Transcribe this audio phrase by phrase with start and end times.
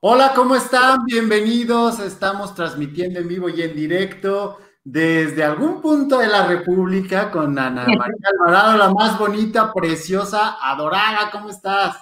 [0.00, 1.06] Hola, ¿cómo están?
[1.06, 2.00] Bienvenidos.
[2.00, 7.86] Estamos transmitiendo en vivo y en directo desde algún punto de la República con Ana
[7.98, 11.30] María Alvarado, la más bonita, preciosa, adorada.
[11.30, 11.96] ¿Cómo estás?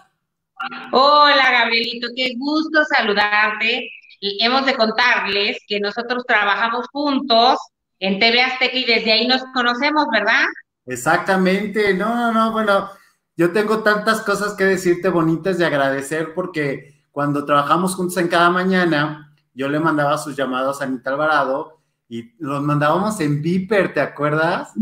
[0.90, 3.88] Hola, Gabrielito, qué gusto saludarte.
[4.18, 7.58] Y hemos de contarles que nosotros trabajamos juntos
[8.00, 10.46] en TV Azteca y desde ahí nos conocemos, ¿verdad?
[10.86, 11.94] Exactamente.
[11.94, 12.50] No, no, no.
[12.50, 12.90] Bueno,
[13.36, 18.50] yo tengo tantas cosas que decirte bonitas y agradecer porque cuando trabajamos juntos en cada
[18.50, 21.78] mañana, yo le mandaba sus llamados a Anita Alvarado
[22.08, 24.72] y los mandábamos en Viper, ¿te acuerdas?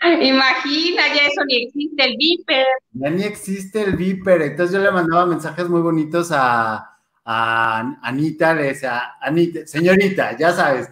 [0.00, 2.66] Imagina, ya eso ni existe el Viper.
[2.92, 4.40] Ya ni existe el Viper.
[4.40, 10.52] Entonces yo le mandaba mensajes muy bonitos a, a Anita, le decía, Anita, señorita, ya
[10.52, 10.90] sabes,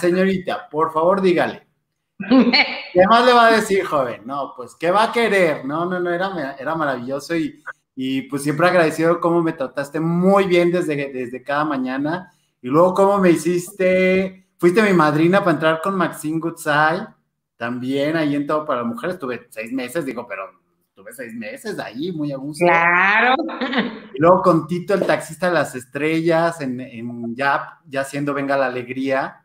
[0.00, 1.64] señorita, por favor dígale.
[2.92, 4.22] ¿Qué más le va a decir, joven?
[4.24, 5.64] No, pues, ¿qué va a querer?
[5.64, 7.62] No, no, no, era, era maravilloso y
[8.02, 12.32] y pues siempre agradecido cómo me trataste muy bien desde, desde cada mañana.
[12.62, 17.08] Y luego cómo me hiciste, fuiste mi madrina para entrar con Maxine Goodside,
[17.58, 20.44] también ahí en Todo para Mujeres, tuve seis meses, digo, pero
[20.94, 22.64] tuve seis meses ahí, muy a gusto.
[22.64, 23.34] Claro.
[24.14, 28.56] Y luego con Tito, el taxista de las estrellas, en, en ya, ya haciendo Venga
[28.56, 29.44] la Alegría.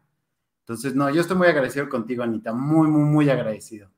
[0.61, 3.89] Entonces, no, yo estoy muy agradecido contigo, Anita, muy, muy, muy agradecido.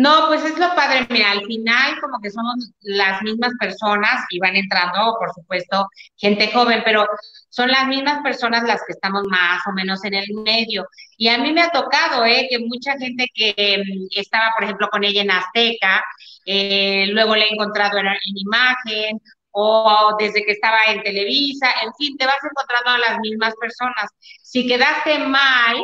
[0.00, 4.38] No, pues es lo padre, mira, al final como que somos las mismas personas y
[4.38, 7.06] van entrando, por supuesto, gente joven, pero
[7.50, 10.86] son las mismas personas las que estamos más o menos en el medio.
[11.18, 12.46] Y a mí me ha tocado, ¿eh?
[12.48, 16.02] Que mucha gente que mm, estaba, por ejemplo, con ella en Azteca,
[16.46, 18.06] eh, luego le he encontrado en,
[18.36, 23.52] imagen o desde que estaba en Televisa, en fin, te vas encontrando a las mismas
[23.60, 24.10] personas.
[24.42, 25.76] Si quedaste mal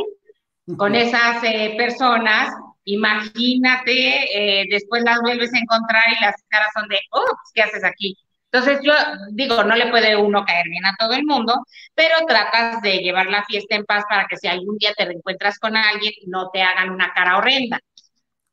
[0.79, 2.49] con esas eh, personas,
[2.87, 7.85] imagínate, eh, después las vuelves a encontrar y las caras son de, oh, ¿qué haces
[7.85, 8.17] aquí?
[8.51, 8.93] Entonces yo
[9.33, 13.27] digo, no le puede uno caer bien a todo el mundo, pero tratas de llevar
[13.27, 16.63] la fiesta en paz para que si algún día te reencuentras con alguien, no te
[16.63, 17.79] hagan una cara horrenda.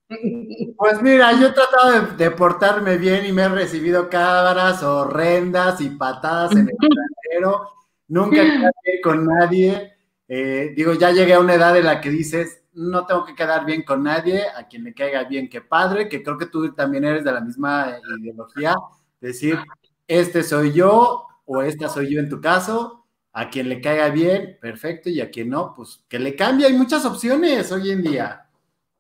[0.78, 5.90] Pues mira, yo he tratado de, portarme bien y me he recibido caras horrendas y
[5.92, 6.76] patadas en el
[7.32, 7.70] trasero.
[8.10, 9.94] Nunca quedé con nadie.
[10.28, 13.66] Eh, digo, ya llegué a una edad en la que dices, no tengo que quedar
[13.66, 17.06] bien con nadie, a quien le caiga bien, que padre, que creo que tú también
[17.06, 18.76] eres de la misma ideología,
[19.20, 19.60] decir,
[20.08, 24.58] este soy yo o esta soy yo en tu caso, a quien le caiga bien,
[24.62, 28.48] perfecto, y a quien no, pues que le cambie, hay muchas opciones hoy en día.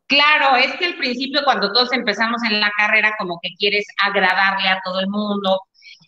[0.08, 4.70] Claro, es que al principio cuando todos empezamos en la carrera como que quieres agradarle
[4.70, 5.62] a todo el mundo,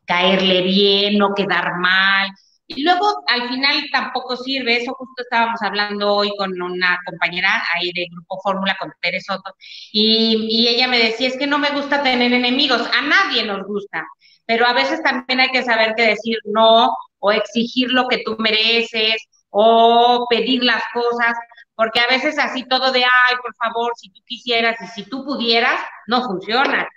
[0.06, 2.30] caerle bien, no quedar mal,
[2.68, 7.92] y luego al final tampoco sirve, eso justo estábamos hablando hoy con una compañera ahí
[7.94, 9.54] de Grupo Fórmula, con Pérez Soto,
[9.92, 14.06] y, ella me decía, es que no me gusta tener enemigos, a nadie nos gusta,
[14.46, 16.90] pero a veces también hay que saber que decir no
[17.20, 19.16] o exigir lo que tú mereces
[19.50, 21.36] o pedir las cosas,
[21.76, 25.24] porque a veces así todo de, ay, por favor, si tú quisieras y si tú
[25.24, 26.88] pudieras, no funciona.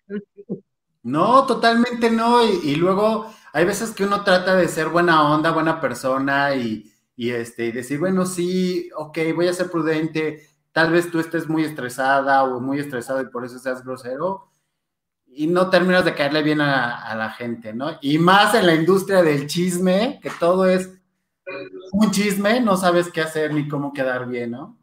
[1.02, 5.80] No, totalmente no, y luego hay veces que uno trata de ser buena onda, buena
[5.80, 11.18] persona y, este, y decir, bueno, sí, ok, voy a ser prudente, tal vez tú
[11.18, 14.48] estés muy estresada o muy estresado y por eso seas grosero
[15.26, 17.98] y no terminas de caerle bien a, la gente, ¿no?
[18.00, 20.90] Y más en la industria del chisme, que todo es
[21.90, 24.78] un chisme, no sabes qué hacer ni cómo quedar bien, ¿no?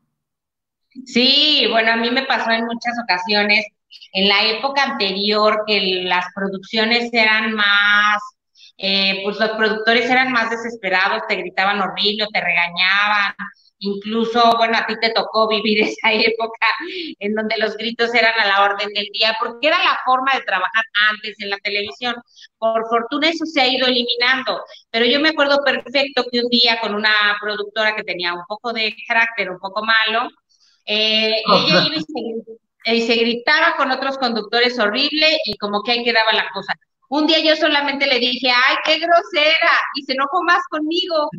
[1.06, 3.66] Sí, bueno, a mí me pasó en muchas ocasiones,
[4.12, 8.22] en la época anterior, que las producciones eran más
[8.78, 13.34] eh, pues los productores eran más desesperados, te gritaban horrible, te regañaban,
[13.80, 16.68] incluso, bueno, a ti te tocó vivir esa época
[17.20, 20.42] en donde los gritos eran a la orden del día, porque era la forma de
[20.42, 22.16] trabajar antes en la televisión.
[22.58, 26.80] Por fortuna eso se ha ido eliminando, pero yo me acuerdo perfecto que un día
[26.82, 30.30] con una productora que tenía un poco de carácter, un poco malo,
[30.86, 35.92] eh, ella iba y se, y se gritaba con otros conductores horrible y como que
[35.92, 36.74] ahí quedaba la cosa.
[37.10, 41.30] Un día yo solamente le dije, ay, qué grosera, y se enojó más conmigo,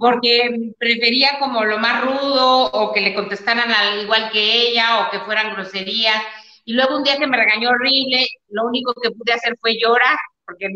[0.00, 5.10] porque prefería como lo más rudo, o que le contestaran al igual que ella, o
[5.10, 6.22] que fueran groserías.
[6.64, 10.16] Y luego un día que me regañó horrible, lo único que pude hacer fue llorar,
[10.44, 10.68] porque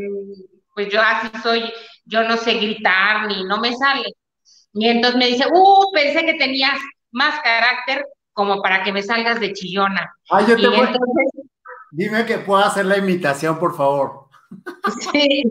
[0.74, 1.72] pues yo así soy,
[2.04, 4.12] yo no sé gritar, ni no me sale.
[4.74, 6.78] Y entonces me dice, uh, pensé que tenías
[7.10, 10.12] más carácter como para que me salgas de chillona.
[10.30, 10.86] Ay, yo te voy...
[11.90, 14.25] Dime que puedo hacer la imitación, por favor.
[15.12, 15.42] Sí,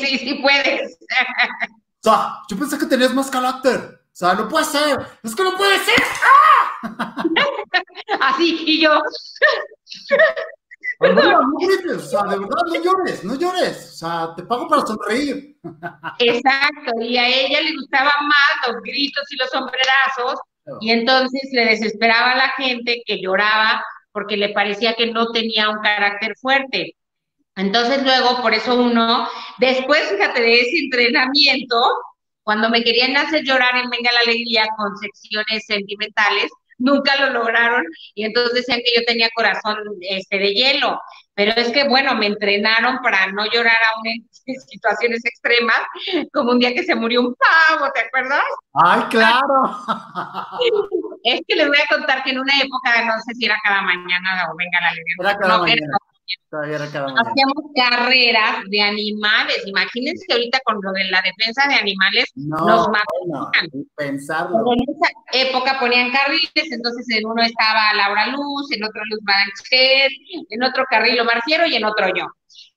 [0.00, 0.98] sí, sí puedes.
[2.04, 4.00] O sea, yo pensé que tenías más carácter.
[4.12, 4.98] O sea, no puede ser.
[5.22, 6.02] Es que no puede ser.
[8.20, 9.00] Así, y yo.
[11.00, 14.82] no grites, o sea, de verdad, no llores, no llores, o sea, te pago para
[14.82, 15.56] sonreír.
[16.18, 20.40] Exacto, y a ella le gustaban más los gritos y los sombrerazos,
[20.80, 23.82] y entonces le desesperaba a la gente que lloraba
[24.12, 26.96] porque le parecía que no tenía un carácter fuerte.
[27.56, 29.28] Entonces luego, por eso uno,
[29.58, 31.78] después, fíjate, de ese entrenamiento,
[32.42, 37.84] cuando me querían hacer llorar en Venga la Alegría con secciones sentimentales, nunca lo lograron
[38.14, 41.00] y entonces decían que yo tenía corazón este, de hielo.
[41.34, 44.28] Pero es que, bueno, me entrenaron para no llorar aún en,
[44.68, 45.80] situaciones extremas,
[46.32, 48.42] como un día que se murió un pavo, ¿te acuerdas?
[48.74, 49.40] ¡Ay, claro!
[51.24, 53.80] Es que les voy a contar que en una época, no sé si era cada
[53.82, 55.38] mañana o venga la alegría.
[55.46, 55.96] no, mañana.
[57.18, 59.62] Hacíamos carreras de animales.
[59.66, 63.70] Imagínense que ahorita con lo de la defensa de animales nos matan.
[63.98, 70.10] En esa época ponían carriles, entonces en uno estaba Laura Luz, en otro Luz Banchet,
[70.50, 72.26] en otro carril Omar y en otro yo.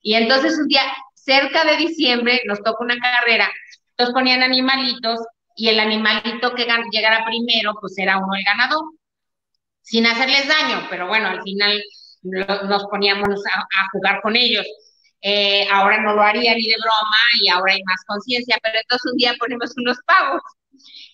[0.00, 0.82] Y entonces un día,
[1.14, 3.50] cerca de diciembre, nos tocó una carrera.
[3.90, 5.20] Entonces ponían animalitos
[5.56, 8.84] y el animalito que llegara primero, pues era uno el ganador,
[9.80, 11.82] sin hacerles daño, pero bueno, al final
[12.26, 14.66] nos poníamos a, jugar con ellos.
[15.22, 19.10] Eh, ahora no lo haría ni de broma y ahora hay más conciencia, pero entonces
[19.10, 20.42] un día ponemos unos pavos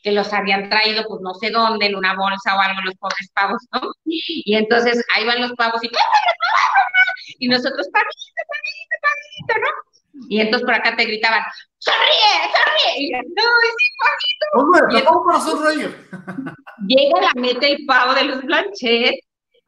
[0.03, 3.31] que los habían traído, pues no sé dónde, en una bolsa o algo, los pobres
[3.35, 3.93] pavos, ¿no?
[4.05, 5.91] Y entonces ahí van los pavos y,
[7.39, 9.93] y nosotros, pavito, pavito, pavito, ¿no?
[10.29, 11.43] Y entonces por acá te gritaban,
[11.79, 13.03] sonríe, sonríe.
[13.03, 15.07] Y yo, no, es pavito.
[15.07, 16.11] ¿cómo para sonreír?
[16.87, 19.15] Llega la meta el pavo de los Blanchet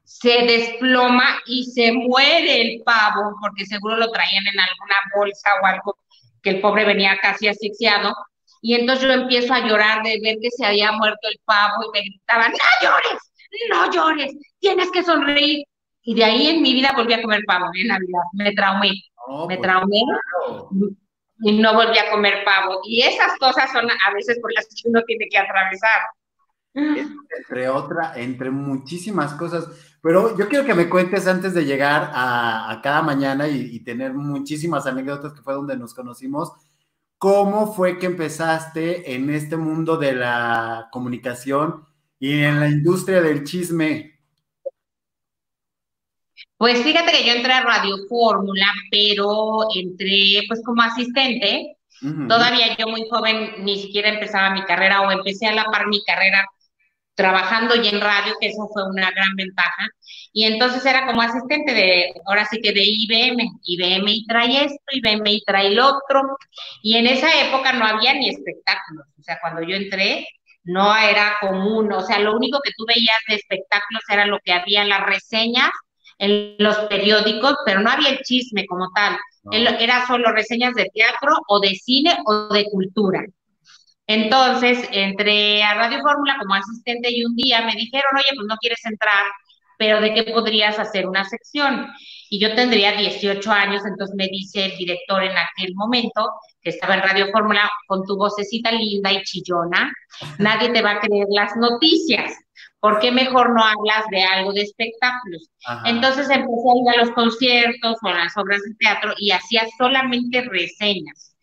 [0.04, 5.66] se desploma y se muere el pavo, porque seguro lo traían en alguna bolsa o
[5.66, 5.98] algo,
[6.42, 8.14] que el pobre venía casi asfixiado.
[8.60, 11.98] Y entonces yo empiezo a llorar de ver que se había muerto el pavo y
[11.98, 13.32] me gritaban, no llores,
[13.70, 15.64] no llores, tienes que sonreír.
[16.02, 19.46] Y de ahí en mi vida volví a comer pavo en Navidad, me traumé, me
[19.46, 20.00] pues, traumé
[21.40, 22.80] y no volví a comer pavo.
[22.84, 26.00] Y esas cosas son a veces por las que uno tiene que atravesar.
[26.74, 29.93] Entre otra, entre muchísimas cosas.
[30.04, 34.86] Pero yo quiero que me cuentes antes de llegar a, cada mañana y, tener muchísimas
[34.86, 36.52] anécdotas que fue donde nos conocimos,
[37.16, 41.86] ¿cómo fue que empezaste en este mundo de la comunicación
[42.18, 44.20] y en la industria del chisme?
[46.58, 51.78] Pues fíjate que yo entré a Radio Fórmula, pero entré pues como asistente.
[52.28, 56.04] Todavía yo muy joven ni siquiera empezaba mi carrera o empecé a la par mi
[56.04, 56.46] carrera
[57.14, 59.86] trabajando y en radio, que eso fue una gran ventaja.
[60.32, 64.82] Y entonces era como asistente de, ahora sí que de IBM, IBM y trae esto,
[64.92, 66.22] IBM y trae el otro.
[66.82, 69.06] Y en esa época no había ni espectáculos.
[69.18, 70.26] O sea, cuando yo entré,
[70.64, 71.92] no era común.
[71.92, 75.06] O sea, lo único que tú veías de espectáculos era lo que había en las
[75.06, 75.70] reseñas,
[76.18, 79.16] en los periódicos, pero no había el chisme como tal.
[79.52, 83.24] Era solo reseñas de teatro o de cine o de cultura.
[84.06, 88.56] Entonces, entré a Radio Fórmula como asistente y un día me dijeron, oye, pues no
[88.56, 89.24] quieres entrar,
[89.78, 91.88] pero ¿de qué podrías hacer una sección?
[92.28, 96.30] Y yo tendría 18 años, entonces me dice el director en aquel momento,
[96.60, 99.92] que estaba en Radio Fórmula, con tu vocecita linda y chillona,
[100.38, 102.32] nadie te va a creer las noticias.
[102.80, 105.48] ¿Por qué mejor no hablas de algo de espectáculos?
[105.86, 109.66] Entonces empecé a ir a los conciertos o a las obras de teatro y hacía
[109.78, 111.33] solamente reseñas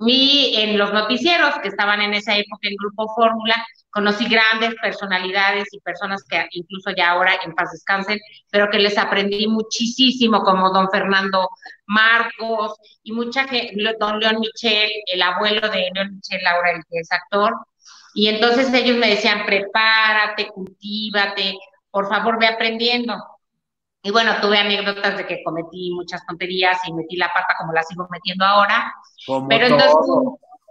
[0.00, 5.66] y en los noticieros que estaban en esa época en Grupo Fórmula, conocí grandes personalidades
[5.72, 10.70] y personas que incluso ya ahora en paz descansen, pero que les aprendí muchísimo, como
[10.70, 11.48] don Fernando
[11.86, 13.46] Marcos y mucha
[13.98, 17.54] don León Michel, el abuelo de León Michel, ahora el que actor.
[18.14, 21.56] Y entonces ellos me decían, prepárate, cultívate,
[21.90, 23.14] por favor ve aprendiendo.
[24.02, 27.82] Y bueno, tuve anécdotas de que cometí muchas tonterías y metí la pata como la
[27.82, 28.92] sigo metiendo ahora.
[29.48, 29.96] pero entonces,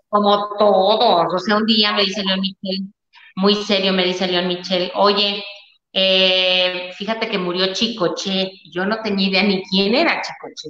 [0.10, 2.94] como todos, o sea, un día me dice León Michel,
[3.36, 5.44] muy serio me dice León Michel, oye,
[5.92, 10.70] eh, fíjate que murió Chicoche, yo no tenía idea ni quién era Chicoche.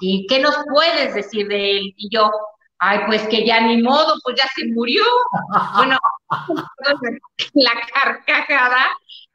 [0.00, 1.94] ¿Y qué nos puedes decir de él?
[1.96, 2.30] Y yo,
[2.78, 5.04] ay, pues que ya ni modo, pues ya se murió.
[5.76, 5.98] bueno,
[7.54, 8.86] la carcajada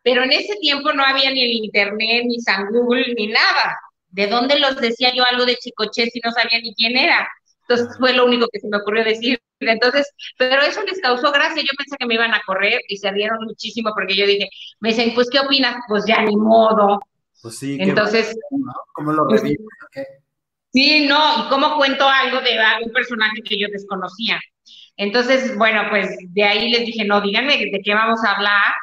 [0.09, 3.79] pero en ese tiempo no había ni el internet, ni San Google, ni nada.
[4.09, 7.27] ¿De dónde los decía yo algo de Chicoche si no sabía ni quién era?
[7.67, 9.39] Entonces fue lo único que se me ocurrió decir.
[9.59, 11.61] Entonces, pero eso les causó gracia.
[11.61, 14.49] Yo pensé que me iban a correr y se rieron muchísimo porque yo dije,
[14.79, 15.75] me dicen, pues, ¿qué opinas?
[15.87, 16.99] Pues ya ni modo.
[17.43, 17.77] Pues sí.
[17.79, 18.35] Entonces,
[18.93, 19.67] ¿cómo lo pues, revives?
[20.73, 24.39] Sí, no, y cómo cuento algo de un personaje que yo desconocía.
[24.97, 28.73] Entonces, bueno, pues de ahí les dije, no, díganme de qué vamos a hablar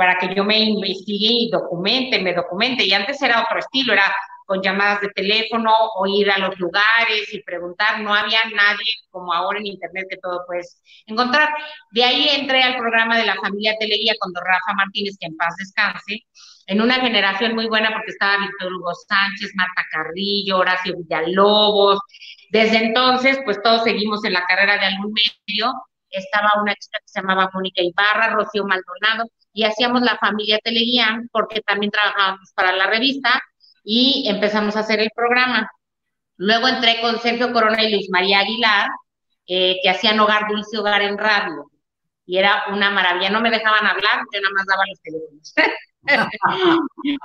[0.00, 2.86] para que yo me investigue y documente, me documente.
[2.86, 4.10] Y antes era otro estilo, era
[4.46, 8.00] con llamadas de teléfono o ir a los lugares y preguntar.
[8.00, 11.50] No había nadie como ahora en Internet que todo puedes encontrar.
[11.90, 15.36] De ahí entré al programa de la familia Teleguía con don Rafa Martínez, que en
[15.36, 16.24] paz descanse,
[16.66, 22.00] en una generación muy buena porque estaba Víctor Hugo Sánchez, Marta Carrillo, Horacio Villalobos.
[22.50, 25.74] Desde entonces, pues todos seguimos en la carrera de algún medio.
[26.08, 31.22] Estaba una chica que se llamaba Mónica Ibarra, Rocío Maldonado, y hacíamos la familia Teleguía
[31.32, 33.42] porque también trabajábamos para la revista
[33.84, 35.70] y empezamos a hacer el programa.
[36.36, 38.88] Luego entré con Sergio Corona y Luis María Aguilar,
[39.46, 41.70] eh, que hacían Hogar Dulce Hogar en radio.
[42.24, 43.30] Y era una maravilla.
[43.30, 45.54] No me dejaban hablar, yo nada más daba los teléfonos.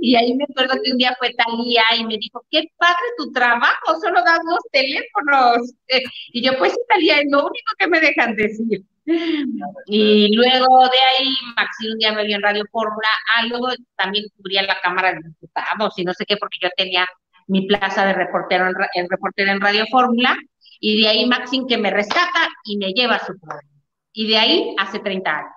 [0.00, 3.32] y ahí me acuerdo que un día fue Talía y me dijo, qué padre tu
[3.32, 5.72] trabajo, solo das los teléfonos.
[6.32, 8.82] y yo, pues Talía, es lo único que me dejan decir.
[9.86, 14.24] Y luego de ahí, Maxi un día me vio en Radio Fórmula, ah, luego también
[14.36, 17.06] cubría la Cámara de Diputados y no sé qué, porque yo tenía
[17.46, 20.36] mi plaza de reportero en, reportero en Radio Fórmula,
[20.80, 23.68] y de ahí Maxim que me rescata y me lleva a su programa.
[24.12, 25.52] Y de ahí hace 30 años.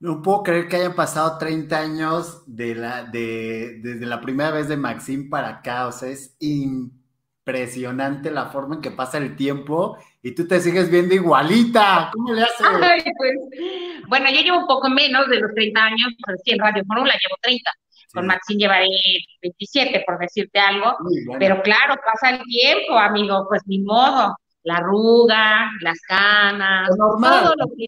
[0.00, 4.68] No puedo creer que hayan pasado 30 años de la, de, desde la primera vez
[4.68, 7.03] de Maxim para acá, o sea, es impresionante
[7.44, 12.10] la forma en que pasa el tiempo y tú te sigues viendo igualita.
[12.12, 12.66] ¿Cómo le haces?
[13.16, 13.34] Pues,
[14.08, 17.12] bueno, yo llevo un poco menos de los 30 años, pero sí en Radio Fórmula
[17.12, 17.70] llevo 30.
[18.14, 18.86] Con Maxine llevaré
[19.42, 20.96] 27, por decirte algo.
[21.38, 24.36] Pero claro, pasa el tiempo, amigo, pues ni modo.
[24.62, 27.84] La arruga, las canas, todo lo que...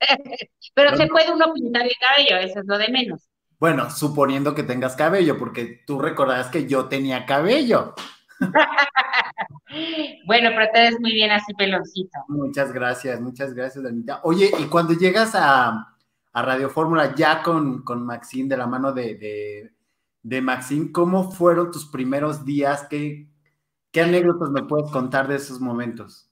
[0.74, 3.28] pero se puede uno pintar el cabello, eso es lo de menos.
[3.60, 7.94] Bueno, suponiendo que tengas cabello, porque tú recordarás que yo tenía cabello.
[10.26, 12.18] bueno, pero te ves muy bien así peloncito.
[12.28, 14.20] Muchas gracias, muchas gracias, Danita.
[14.24, 15.92] Oye, y cuando llegas a,
[16.34, 19.72] Radio Fórmula ya con, con Maxine, de la mano de, de,
[20.22, 22.86] de, Maxine, ¿cómo fueron tus primeros días?
[22.90, 23.30] ¿Qué,
[23.90, 26.30] ¿Qué anécdotas me puedes contar de esos momentos?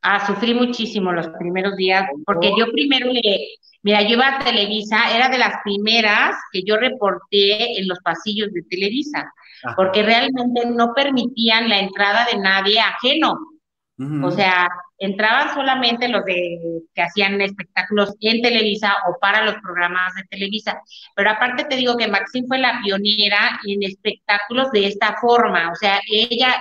[0.00, 3.20] Ah, sufrí muchísimo los primeros días, porque yo primero le,
[3.86, 8.52] mira, yo iba a Televisa, era de las primeras que yo reporté en los pasillos
[8.52, 9.32] de Televisa
[9.76, 13.38] porque realmente no permitían la entrada de nadie ajeno.
[14.22, 20.14] O sea, entraban solamente los de que hacían espectáculos en Televisa o para los programas
[20.16, 20.78] de Televisa.
[21.14, 25.70] Pero aparte te digo que Maxine fue la pionera en espectáculos de esta forma.
[25.70, 26.60] O sea, ella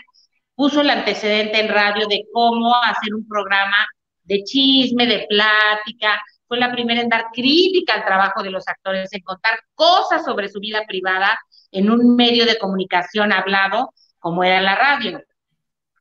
[0.56, 3.86] puso el antecedente en radio de cómo hacer un programa
[4.24, 6.22] de chisme, de plática.
[6.48, 10.50] Fue la primera en dar crítica al trabajo de los actores, en contar cosas sobre
[10.50, 11.38] su vida privada
[11.72, 15.22] en un medio de comunicación hablado como era la radio.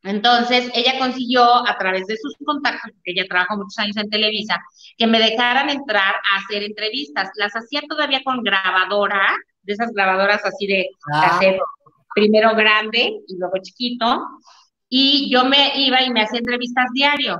[0.04, 4.62] Entonces, ella consiguió a través de sus contactos, porque ella trabajó muchos años en Televisa,
[4.98, 7.30] que me dejaran entrar a hacer entrevistas.
[7.36, 11.40] Las hacía todavía con grabadora, de esas grabadoras así de ah.
[12.14, 14.22] primero grande y luego chiquito,
[14.90, 17.38] y yo me iba y me hacía entrevistas diario.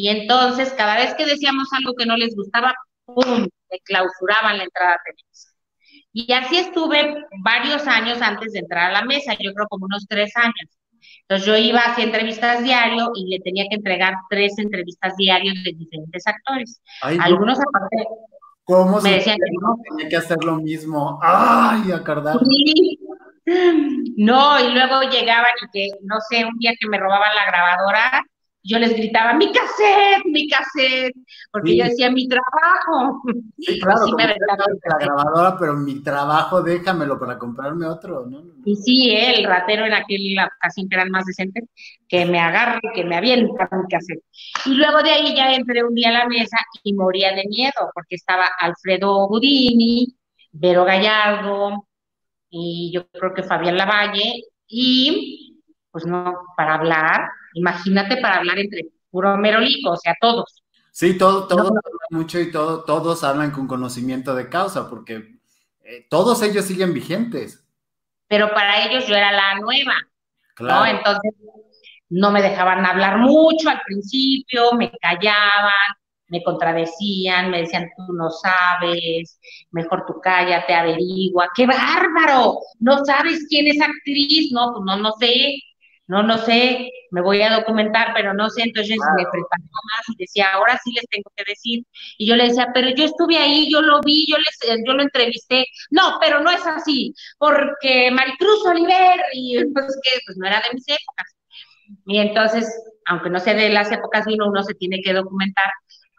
[0.00, 2.72] Y entonces, cada vez que decíamos algo que no les gustaba,
[3.04, 5.50] ¡pum!, me clausuraban la entrada a Televisa.
[6.12, 10.06] Y así estuve varios años antes de entrar a la mesa, yo creo como unos
[10.06, 10.78] tres años.
[11.22, 15.72] Entonces yo iba hacia entrevistas diario y le tenía que entregar tres entrevistas diarios de
[15.72, 16.80] diferentes actores.
[17.02, 18.06] Algunos aparte
[18.62, 19.78] ¿Cómo me decían que no.
[19.82, 21.18] Tenía que hacer lo mismo.
[21.22, 22.38] ¡Ay, acordar!
[22.48, 23.00] Sí.
[24.16, 28.22] No, y luego llegaban y que, no sé, un día que me robaban la grabadora,
[28.62, 31.14] yo les gritaba, mi cassette, mi cassette,
[31.50, 33.22] porque yo decía, mi trabajo.
[33.58, 38.42] Sí, claro, la grabadora, pero mi trabajo, déjamelo para comprarme otro, ¿no?
[38.64, 41.64] Y sí, el ratero en aquella ocasión que eran más decentes,
[42.08, 44.22] que me agarre, que me avienta mi cassette.
[44.66, 47.90] Y luego de ahí ya entré un día a la mesa y moría de miedo,
[47.94, 50.14] porque estaba Alfredo Budini,
[50.52, 51.86] Vero Gallardo,
[52.50, 55.47] y yo creo que Fabián Lavalle, y
[55.90, 60.62] pues no, para hablar, Imagínate para hablar entre puro merolico, o sea, todos.
[60.92, 65.38] Sí, todo, todos hablan mucho y todo, todos hablan con conocimiento de causa, porque
[65.84, 67.64] eh, todos ellos siguen vigentes.
[68.28, 69.94] Pero para ellos yo era la nueva,
[70.54, 70.80] claro.
[70.80, 70.98] ¿no?
[70.98, 71.32] Entonces
[72.10, 75.72] no me dejaban hablar mucho al principio, me callaban,
[76.28, 79.40] me contradecían, me decían, tú no sabes,
[79.70, 85.12] mejor tú cállate, averigua, qué bárbaro, no sabes quién es actriz, no, pues no, no
[85.18, 85.58] sé,
[86.08, 90.16] no, no sé, me voy a documentar, pero no sé, entonces me preparaba más y
[90.18, 91.84] decía, ahora sí les tengo que decir.
[92.18, 94.94] Y yo le decía, pero yo estuve ahí, yo lo vi, yo, les, eh, yo
[94.94, 95.66] lo entrevisté.
[95.90, 100.74] No, pero no es así, porque Maricruz Oliver, y pues que pues no era de
[100.74, 101.36] mis épocas.
[102.06, 102.66] Y entonces,
[103.06, 105.70] aunque no sea de las épocas uno, uno se tiene que documentar.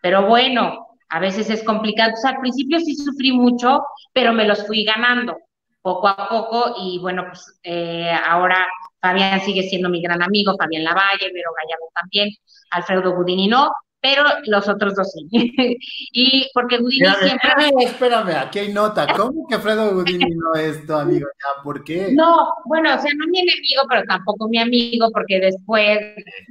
[0.01, 2.13] Pero bueno, a veces es complicado.
[2.13, 3.81] O sea, al principio sí sufrí mucho,
[4.13, 5.37] pero me los fui ganando.
[5.81, 8.67] poco a poco y bueno, pues eh, ahora
[9.01, 12.29] Fabián sigue siendo mi gran amigo, Fabián Lavalle, Vero Gallardo también,
[12.71, 15.27] Alfredo Gudini no, pero los otros dos sí.
[16.13, 17.51] y porque Gudini siempre...
[17.81, 19.07] Espérame, aquí hay nota.
[19.15, 21.63] ¿Cómo que Alfredo Gudini no es tu amigo ya?
[21.63, 22.09] ¿Por qué?
[22.13, 25.99] No, bueno, o sea, no mi enemigo, pero tampoco mi amigo, porque después,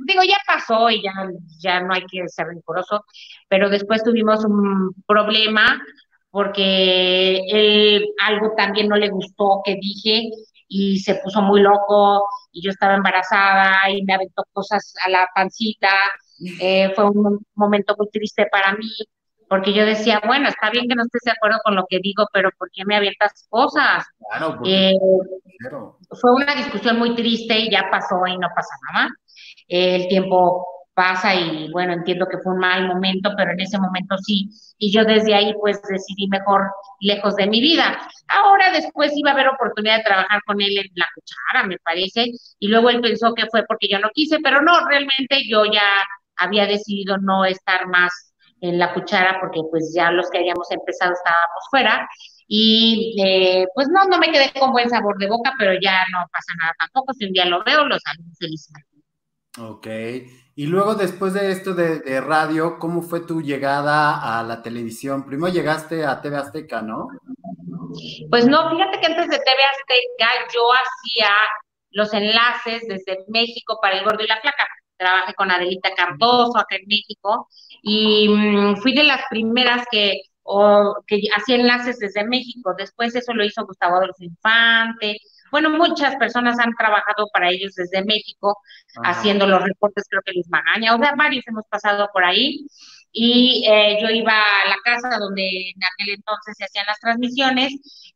[0.07, 1.13] digo, ya pasó y ya,
[1.59, 3.05] ya no hay que ser riguroso,
[3.49, 5.81] pero después tuvimos un problema
[6.31, 10.29] porque él algo también no le gustó que dije
[10.69, 15.29] y se puso muy loco y yo estaba embarazada y me aventó cosas a la
[15.35, 15.89] pancita.
[16.61, 18.91] Eh, fue un momento muy triste para mí
[19.49, 22.27] porque yo decía, bueno, está bien que no estés de acuerdo con lo que digo,
[22.33, 24.05] pero ¿por qué me avientas cosas?
[24.31, 24.93] Claro, eh,
[26.11, 29.09] fue una discusión muy triste y ya pasó y no pasa nada.
[29.69, 30.67] el tiempo
[30.99, 34.51] pasa y bueno, entiendo que fue un mal momento, pero en ese momento sí.
[34.79, 36.63] Y yo desde ahí pues decidí mejor
[36.99, 37.97] lejos de mi vida.
[38.27, 42.33] Ahora después iba a haber oportunidad de trabajar con él en la cuchara, me parece,
[42.59, 45.89] y luego él pensó que fue porque yo no quise, pero no, realmente yo ya
[46.37, 51.13] había decidido no estar más en la cuchara porque pues ya los que habíamos empezado
[51.13, 52.09] estábamos fuera
[52.49, 56.27] y eh, pues no, no me quedé con buen sabor de boca, pero ya no
[56.33, 58.88] pasa nada tampoco, si un día lo veo, los saludo felizmente.
[59.61, 59.87] Ok,
[60.55, 65.25] y luego después de esto de, radio, ¿cómo fue tu llegada a la televisión?
[65.25, 67.09] Primero llegaste a TV Azteca, ¿no?
[68.31, 71.31] Pues no, fíjate que antes de TV Azteca yo hacía
[71.91, 74.67] los enlaces desde México para el gordo y la flaca.
[74.97, 77.49] Trabajé con Adelita Cardoso acá en México
[77.83, 80.21] y mm, fui de las primeras que,
[81.07, 82.75] que hacía enlaces desde México.
[82.77, 85.19] Después eso lo hizo Gustavo Adolfo Infante,
[85.51, 88.57] bueno, muchas personas han trabajado para ellos desde México,
[89.05, 92.67] haciendo los reportes, creo que Luis Magaña, o sea, varios hemos pasado por ahí.
[93.11, 97.73] Y eh, yo iba a la casa donde en aquel entonces se hacían las transmisiones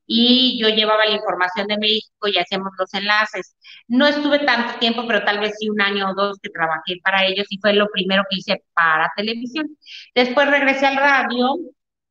[0.06, 3.56] y yo llevaba la información de México y hacíamos los enlaces.
[3.88, 7.24] No estuve tanto tiempo, pero tal vez sí un año o dos que trabajé para
[7.26, 9.76] ellos y fue lo primero que hice para televisión.
[10.14, 11.56] Después regresé al radio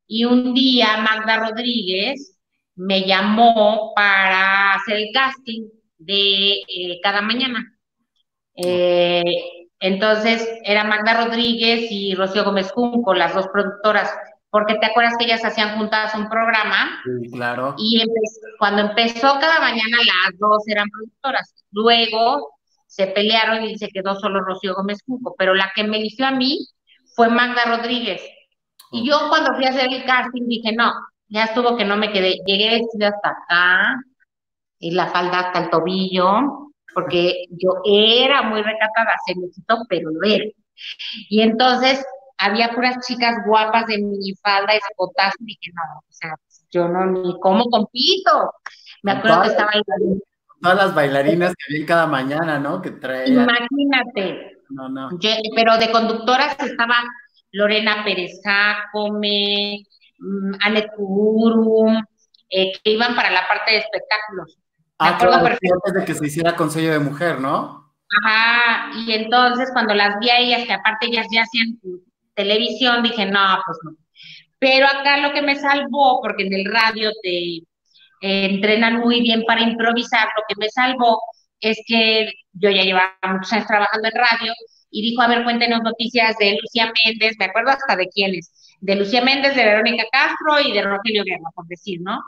[0.08, 2.38] y un día Magda Rodríguez,
[2.82, 5.67] me llamó para hacer el casting
[6.00, 7.78] de eh, cada mañana.
[8.56, 9.24] Eh,
[9.80, 14.12] entonces era Magda Rodríguez y Rocío Gómez Junco, las dos productoras,
[14.50, 17.02] porque te acuerdas que ellas hacían juntas un programa.
[17.04, 17.76] Sí, claro.
[17.78, 18.04] Y
[18.58, 21.54] cuando empezó cada mañana, las dos eran productoras.
[21.72, 26.26] Luego se pelearon y se quedó solo Rocío Gómez Junco, pero la que me eligió
[26.26, 26.67] a mí
[27.15, 28.24] fue Magda Rodríguez.
[28.91, 30.91] Y yo cuando fui a hacer el casting dije, no,
[31.32, 33.96] ya estuvo que no me quedé, llegué vestida hasta acá,
[34.80, 40.10] y la falda hasta el tobillo, porque yo era muy recatada, se me quitó, pero
[40.20, 40.54] ver.
[41.30, 42.06] Y entonces
[42.38, 46.36] había puras chicas guapas de mi falda, escotazo, y dije, no, o sea,
[46.70, 48.54] yo no, ni cómo compito.
[49.04, 49.82] Me acuerdo que estaba ahí.
[50.62, 52.82] Todas las bailarinas que vi cada mañana, ¿no?
[52.82, 53.44] Que traían.
[53.44, 54.58] Imagínate.
[54.70, 55.10] No, no.
[55.56, 56.96] pero de conductoras estaba
[57.52, 59.84] Lorena Pérez Jacome,
[60.21, 60.88] Mm, Anet
[62.49, 64.57] eh, que iban para la parte de espectáculos.
[64.99, 67.91] Ah, claro, antes de que se hiciera Consejo de Mujer, ¿no?
[68.23, 71.79] Ajá, y entonces cuando las vi a ellas, que aparte ellas ya hacían
[72.36, 73.91] televisión, dije, no, pues no.
[74.60, 77.65] Pero acá lo que me salvó, porque en el radio te eh,
[78.21, 81.19] entrenan muy bien para improvisar, lo que me salvó
[81.62, 84.53] es que yo ya llevaba muchos años trabajando en radio
[84.91, 88.51] y dijo, a ver, cuéntenos noticias de Lucía Méndez, me acuerdo hasta de quiénes,
[88.82, 92.20] de Lucía Méndez, de Verónica Castro y de Rogelio Guerra, por decir, ¿no?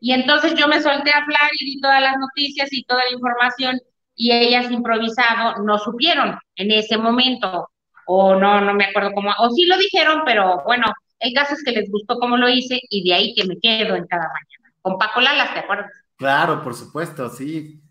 [0.00, 3.12] Y entonces yo me solté a hablar y di todas las noticias y toda la
[3.12, 3.78] información
[4.14, 7.68] y ellas improvisado no supieron en ese momento
[8.06, 10.86] o no, no me acuerdo cómo, o sí lo dijeron, pero bueno,
[11.18, 13.96] el caso es que les gustó cómo lo hice y de ahí que me quedo
[13.96, 14.74] en cada mañana.
[14.80, 15.90] Con Paco Lalas, ¿te acuerdas?
[16.16, 17.82] Claro, por supuesto, sí.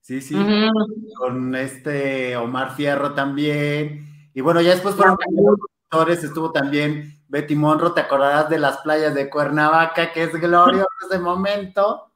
[0.00, 0.34] Sí, sí.
[1.16, 4.30] Con este Omar Fierro también.
[4.34, 5.16] Y bueno, ya después fueron
[6.02, 11.18] estuvo también Betty Monro, te acordarás de las playas de Cuernavaca, que es glorioso ese
[11.18, 12.12] momento.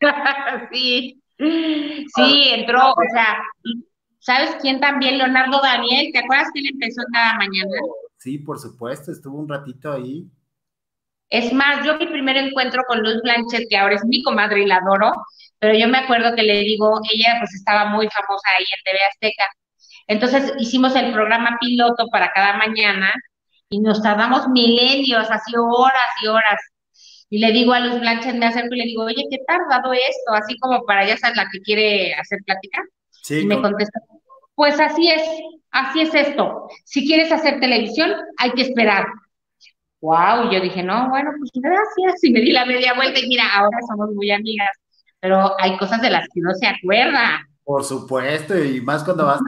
[0.72, 3.38] sí, sí, entró, o sea,
[4.18, 5.18] ¿sabes quién también?
[5.18, 7.76] Leonardo Daniel, ¿te acuerdas que él empezó cada mañana?
[8.18, 10.26] Sí, por supuesto, estuvo un ratito ahí.
[11.28, 14.66] Es más, yo mi primer encuentro con Luz Blanchet, que ahora es mi comadre y
[14.66, 15.12] la adoro,
[15.58, 18.98] pero yo me acuerdo que le digo, ella pues estaba muy famosa ahí en TV
[19.10, 19.44] Azteca,
[20.06, 23.12] entonces hicimos el programa piloto para cada mañana
[23.68, 26.60] y nos tardamos milenios, así horas y horas.
[27.28, 30.32] Y le digo a Luz Blanches, me acerco y le digo, oye, ¿qué tardado esto?
[30.32, 32.82] Así como para ya saber la que quiere hacer plática.
[33.10, 33.98] Sí, y me contesta,
[34.54, 35.22] pues así es,
[35.72, 36.68] así es esto.
[36.84, 39.06] Si quieres hacer televisión, hay que esperar.
[40.00, 43.44] wow, yo dije, no, bueno, pues gracias, y me di la media vuelta y mira,
[43.52, 44.70] ahora somos muy amigas,
[45.18, 47.44] pero hay cosas de las que no se acuerda.
[47.64, 49.40] Por supuesto, y más cuando vas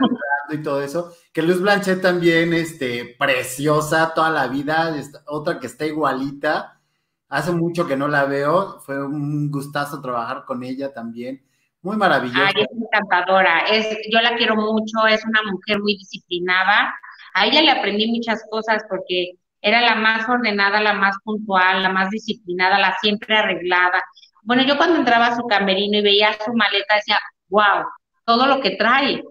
[0.53, 4.93] y todo eso, que Luz Blanchet también, este, preciosa toda la vida,
[5.27, 6.79] otra que está igualita,
[7.27, 11.43] hace mucho que no la veo, fue un gustazo trabajar con ella también,
[11.81, 12.51] muy maravillosa.
[12.55, 16.93] Ay, es encantadora, es, yo la quiero mucho, es una mujer muy disciplinada,
[17.33, 21.89] a ella le aprendí muchas cosas porque era la más ordenada, la más puntual, la
[21.89, 24.03] más disciplinada, la siempre arreglada.
[24.43, 27.85] Bueno, yo cuando entraba a su camerino y veía su maleta decía, wow,
[28.25, 29.23] todo lo que trae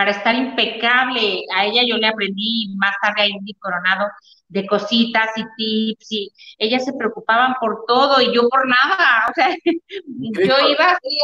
[0.00, 1.44] para estar impecable.
[1.54, 4.06] A ella yo le aprendí más tarde a Indy Coronado
[4.48, 9.34] de cositas y tips y ellas se preocupaban por todo y yo por nada, o
[9.34, 11.18] sea, yo iba así,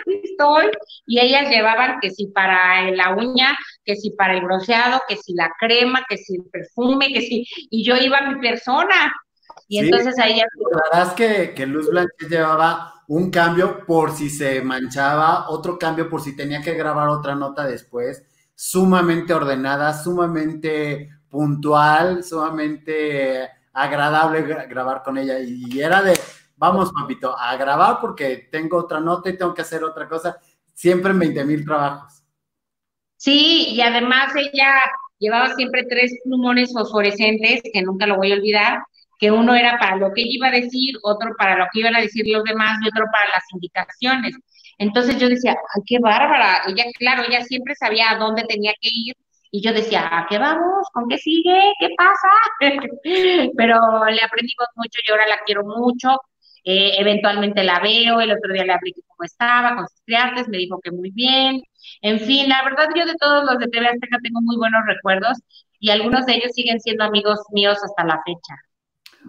[0.00, 0.70] aquí estoy,
[1.06, 5.32] y ellas llevaban que si para la uña, que si para el bronceado, que si
[5.34, 9.14] la crema, que si el perfume, que si, y yo iba a mi persona,
[9.68, 10.44] y entonces a ella...
[10.72, 15.76] La verdad es que, que Luz Blanche llevaba un cambio por si se manchaba, otro
[15.76, 24.42] cambio por si tenía que grabar otra nota después, sumamente ordenada, sumamente puntual, sumamente agradable
[24.42, 25.40] grabar con ella.
[25.40, 26.16] Y era de,
[26.56, 30.38] vamos, papito, a grabar porque tengo otra nota y tengo que hacer otra cosa,
[30.72, 32.22] siempre en 20 mil trabajos.
[33.16, 34.72] Sí, y además ella
[35.18, 38.78] llevaba siempre tres plumones fosforescentes, que nunca lo voy a olvidar,
[39.20, 41.94] que uno era para lo que ella iba a decir, otro para lo que iban
[41.96, 44.36] a decir los demás y otro para las indicaciones.
[44.78, 46.62] Entonces yo decía, ay, qué bárbara.
[46.68, 49.14] Ella, claro, ella siempre sabía a dónde tenía que ir
[49.50, 50.86] y yo decía, ¿a qué vamos?
[50.92, 51.60] ¿Con qué sigue?
[51.80, 52.28] ¿Qué pasa?
[53.56, 56.16] Pero le aprendimos mucho y ahora la quiero mucho.
[56.64, 60.58] Eh, eventualmente la veo, el otro día le hablé cómo estaba, con sus criantes, me
[60.58, 61.62] dijo que muy bien.
[62.02, 65.38] En fin, la verdad yo de todos los de TV Azteca tengo muy buenos recuerdos
[65.78, 68.54] y algunos de ellos siguen siendo amigos míos hasta la fecha.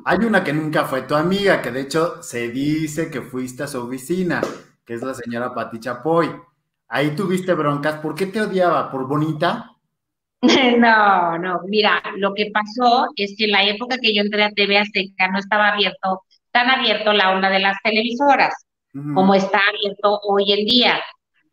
[0.05, 3.67] Hay una que nunca fue tu amiga, que de hecho se dice que fuiste a
[3.67, 4.41] su oficina,
[4.85, 6.29] que es la señora Pati Chapoy.
[6.87, 7.99] Ahí tuviste broncas.
[7.99, 8.91] ¿Por qué te odiaba?
[8.91, 9.67] ¿Por bonita?
[10.79, 14.49] No, no, mira, lo que pasó es que en la época que yo entré a
[14.49, 18.51] TV Azteca no estaba abierto, tan abierto la onda de las televisoras,
[19.13, 20.99] como está abierto hoy en día.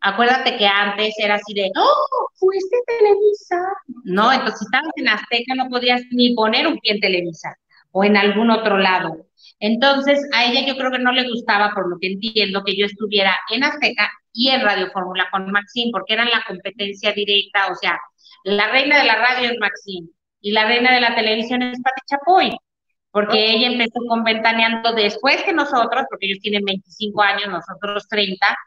[0.01, 2.29] Acuérdate que antes era así de, ¡oh!
[2.39, 3.57] ¿Fuiste Televisa?
[4.05, 7.55] No, entonces si estabas en Azteca no podías ni poner un pie en Televisa
[7.91, 9.25] o en algún otro lado.
[9.59, 12.85] Entonces, a ella yo creo que no le gustaba, por lo que entiendo, que yo
[12.85, 17.75] estuviera en Azteca y en Radio Fórmula con Maxim, porque eran la competencia directa, o
[17.75, 17.99] sea,
[18.43, 20.07] la reina de la radio es Maxine
[20.41, 22.57] y la reina de la televisión es Pati Chapoy,
[23.11, 28.57] porque ella empezó con Ventaneando después que nosotros, porque ellos tienen 25 años, nosotros 30.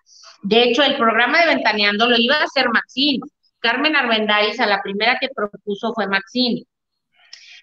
[0.43, 3.21] De hecho, el programa de Ventaneando lo iba a hacer Maxine.
[3.61, 6.65] Carmen Arbendáriz, a la primera que propuso fue Maxine.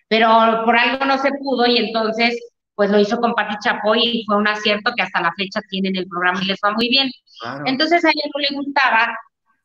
[0.09, 2.37] Pero por algo no se pudo y entonces
[2.75, 5.95] pues lo hizo con Pati Chapoy y fue un acierto que hasta la fecha tienen
[5.97, 7.11] el programa y les va muy bien.
[7.65, 9.17] Entonces a ella no le gustaba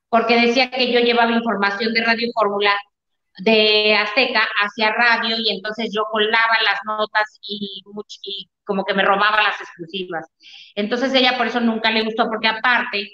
[0.08, 2.72] porque decía que yo llevaba información de Radio Fórmula
[3.38, 7.82] de Azteca hacia radio y entonces yo colaba las notas y,
[8.64, 10.26] como que me robaba las exclusivas.
[10.74, 13.08] Entonces ella por eso nunca le gustó, porque aparte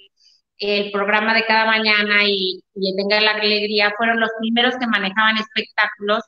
[0.58, 5.36] el programa de cada mañana y, y Venga la Alegría fueron los primeros que manejaban
[5.36, 6.22] espectáculos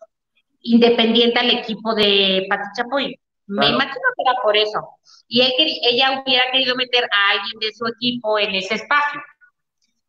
[0.62, 3.18] independiente al equipo de Pati Chapoy.
[3.46, 4.80] Me imagino que era por eso.
[5.28, 9.20] Y ella hubiera querido meter a alguien de su equipo en ese espacio.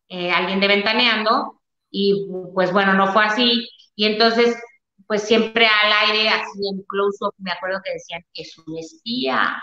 [0.08, 3.68] Eh, alguien de Ventaneando, y pues bueno, no fue así.
[3.96, 4.56] Y entonces,
[5.06, 9.62] pues siempre al aire, así en close-up, me acuerdo que decían, es un espía,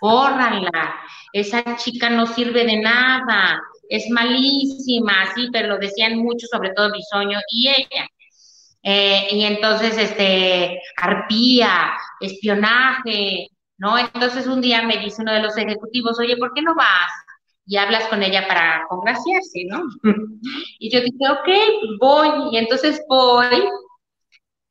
[0.00, 1.00] córranla,
[1.32, 6.92] esa chica no sirve de nada, es malísima, así, pero lo decían mucho, sobre todo
[6.92, 8.08] Bisoño y ella.
[8.82, 13.98] Eh, y entonces, este, arpía, espionaje, ¿no?
[13.98, 17.12] Entonces un día me dice uno de los ejecutivos, oye, ¿por qué no vas
[17.66, 19.82] y hablas con ella para congraciarse, ¿no?
[20.78, 23.68] Y yo dije, ok, voy, y entonces voy,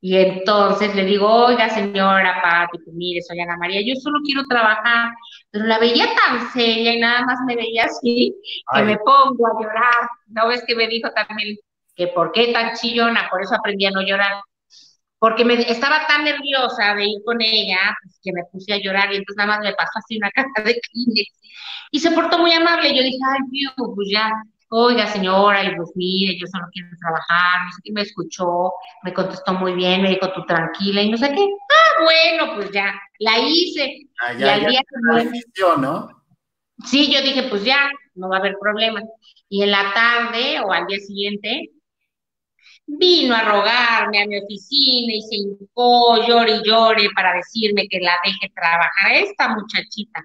[0.00, 4.44] y entonces le digo, oiga, señora Pati, pues mire, soy Ana María, yo solo quiero
[4.48, 5.10] trabajar,
[5.50, 8.34] pero la veía tan seria y nada más me veía así,
[8.74, 11.56] que me pongo a llorar, ¿no ves que me dijo también
[12.02, 13.28] que por qué tan chillona?
[13.30, 14.42] Por eso aprendí a no llorar,
[15.18, 19.12] porque me estaba tan nerviosa de ir con ella, pues, que me puse a llorar
[19.12, 21.40] y entonces nada más me pasó así una caja de Kleenex
[21.92, 22.94] y se portó muy amable.
[22.94, 24.30] Yo dije, ay, Dios, pues ya,
[24.70, 29.74] oiga, señora, y pues mire, yo solo quiero trabajar, y me escuchó, me contestó muy
[29.74, 31.44] bien, me dijo, tú tranquila, y no sé qué.
[31.44, 34.08] Ah, bueno, pues ya, la hice.
[34.20, 34.80] Ah, y al día
[35.78, 36.08] ¿no?
[36.84, 39.02] Sí, yo dije, pues ya, no va a haber problema.
[39.48, 41.70] Y en la tarde o al día siguiente,
[42.86, 48.00] vino a rogarme a mi oficina y se hincó, llore y llore para decirme que
[48.00, 50.24] la deje trabajar a esta muchachita.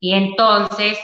[0.00, 0.98] Y entonces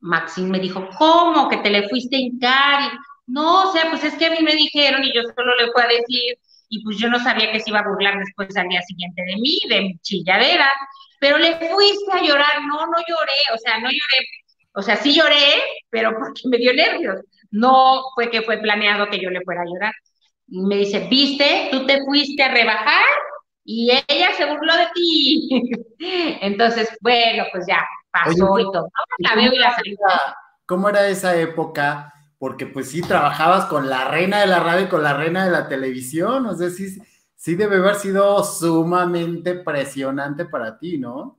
[0.00, 2.92] Maxine me dijo, ¿cómo que te le fuiste a hincar?
[3.26, 5.82] No, o sea, pues es que a mí me dijeron y yo solo le fui
[5.82, 8.82] a decir, y pues yo no sabía que se iba a burlar después al día
[8.82, 10.72] siguiente de mí, de mi chilladera,
[11.20, 14.26] pero le fuiste a llorar, no, no lloré, o sea, no lloré,
[14.72, 17.20] o sea, sí lloré, pero porque me dio nervios,
[17.50, 19.92] no fue que fue planeado que yo le fuera a.
[20.48, 23.04] Y me dice, viste, tú te fuiste a rebajar
[23.64, 25.48] y ella se burló de ti.
[26.40, 28.88] Entonces, bueno, pues ya pasó y todo.
[29.18, 29.76] La veo y la
[30.66, 32.12] ¿Cómo era esa época?
[32.38, 35.50] Porque pues sí, trabajabas con la reina de la radio y con la reina de
[35.50, 36.96] la televisión, o sea, sí,
[37.36, 41.38] sí debe haber sido sumamente presionante para ti, ¿no?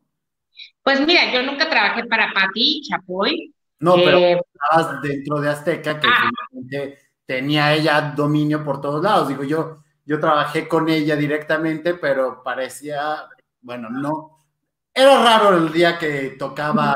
[0.84, 3.54] Pues mira, yo nunca trabajé para Pati Chapoy.
[3.82, 6.30] No, pero eh, estabas dentro de Azteca, que ah.
[7.26, 9.28] tenía ella dominio por todos lados.
[9.28, 13.28] Digo, yo, yo trabajé con ella directamente, pero parecía,
[13.62, 14.38] bueno, no.
[14.94, 16.96] Era raro el día que tocaba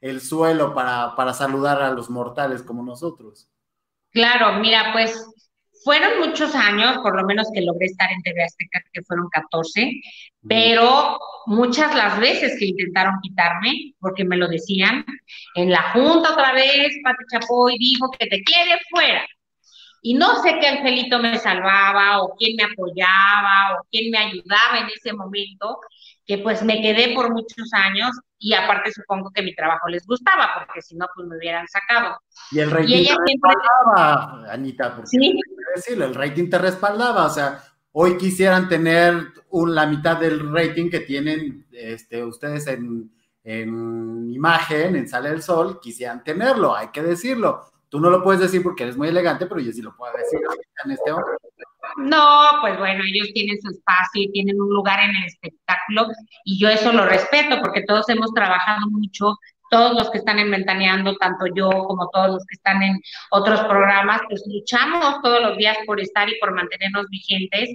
[0.00, 3.48] el suelo para, para saludar a los mortales como nosotros.
[4.10, 5.28] Claro, mira, pues
[5.88, 9.90] fueron muchos años, por lo menos que logré estar en TV Azteca, que fueron 14,
[10.46, 15.06] pero muchas las veces que intentaron quitarme, porque me lo decían,
[15.54, 19.26] en la junta otra vez, Pati Chapoy dijo que te quiere fuera.
[20.02, 24.80] Y no sé qué angelito me salvaba o quién me apoyaba o quién me ayudaba
[24.80, 25.78] en ese momento,
[26.26, 30.50] que pues me quedé por muchos años y aparte supongo que mi trabajo les gustaba,
[30.54, 32.18] porque si no, pues me hubieran sacado.
[32.50, 35.40] Y el rating te respaldaba, Anita, porque ¿Sí?
[35.74, 41.00] decirlo, el rating te respaldaba, o sea, hoy quisieran tener la mitad del rating que
[41.00, 43.10] tienen este, ustedes en,
[43.42, 47.66] en imagen, en Sale el Sol, quisieran tenerlo, hay que decirlo.
[47.88, 50.40] Tú no lo puedes decir porque eres muy elegante, pero yo sí lo puedo decir
[50.84, 51.38] en este momento.
[51.98, 56.06] No, pues bueno, ellos tienen su espacio y tienen un lugar en el espectáculo
[56.44, 59.34] y yo eso lo respeto porque todos hemos trabajado mucho,
[59.68, 63.00] todos los que están en Ventaneando, tanto yo como todos los que están en
[63.32, 67.70] otros programas, pues luchamos todos los días por estar y por mantenernos vigentes.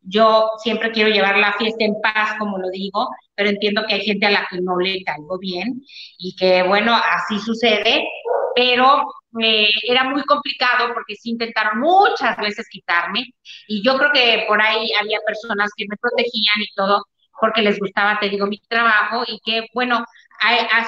[0.00, 4.00] Yo siempre quiero llevar la fiesta en paz, como lo digo, pero entiendo que hay
[4.00, 5.82] gente a la que no le caigo bien
[6.18, 8.08] y que bueno, así sucede,
[8.54, 9.04] pero
[9.42, 13.26] eh, era muy complicado porque sí intentaron muchas veces quitarme
[13.68, 17.04] y yo creo que por ahí había personas que me protegían y todo
[17.40, 20.04] porque les gustaba, te digo, mi trabajo y que, bueno,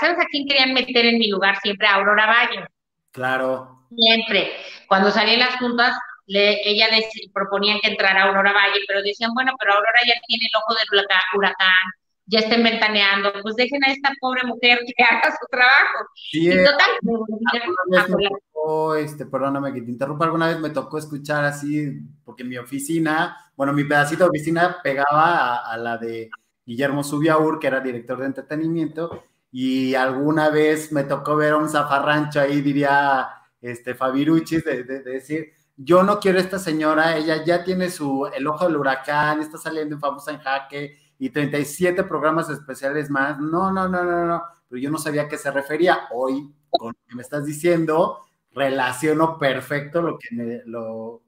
[0.01, 1.87] ¿sabes a quién querían meter en mi lugar siempre?
[1.87, 2.67] A Aurora Bayo.
[3.13, 3.87] Claro.
[3.95, 4.53] Siempre.
[4.87, 6.87] Cuando salían las juntas, le, ella
[7.33, 11.07] proponían que entrara Aurora Valle, pero decían, bueno, pero Aurora ya tiene el ojo del
[11.35, 11.93] huracán,
[12.29, 16.07] ya estén ventaneando, pues dejen a esta pobre mujer que haga su trabajo.
[16.14, 16.91] Sí, y eh, total,
[18.99, 23.73] este, perdóname que te interrumpa, alguna vez me tocó escuchar así, porque mi oficina, bueno,
[23.73, 26.31] mi pedacito de oficina pegaba a, la de
[26.67, 31.71] Guillermo Subiaur, que era director de entretenimiento, y alguna vez me tocó ver a un
[31.71, 33.29] zafarrancho ahí, diría
[33.62, 38.27] este Fabiruchis, de, de, decir, yo no quiero a esta señora, ella ya tiene su,
[38.27, 43.39] el ojo del huracán, está saliendo en famosa en jaque, y 37 programas especiales más.
[43.39, 44.43] No, no, no, no, no.
[44.69, 46.09] Pero yo no sabía a qué se refería.
[46.13, 48.21] Hoy, con lo que me estás diciendo,
[48.53, 51.23] relaciono perfecto lo que me, lo,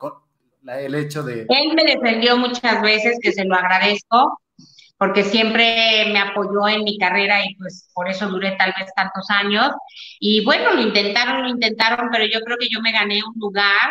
[0.67, 1.47] el hecho de...
[1.49, 4.41] Él me defendió muchas veces, que se lo agradezco,
[4.99, 9.29] porque siempre me apoyó en mi carrera y pues por eso duré tal vez tantos
[9.31, 9.71] años.
[10.19, 13.91] Y bueno, lo intentaron, lo intentaron, pero yo creo que yo me gané un lugar.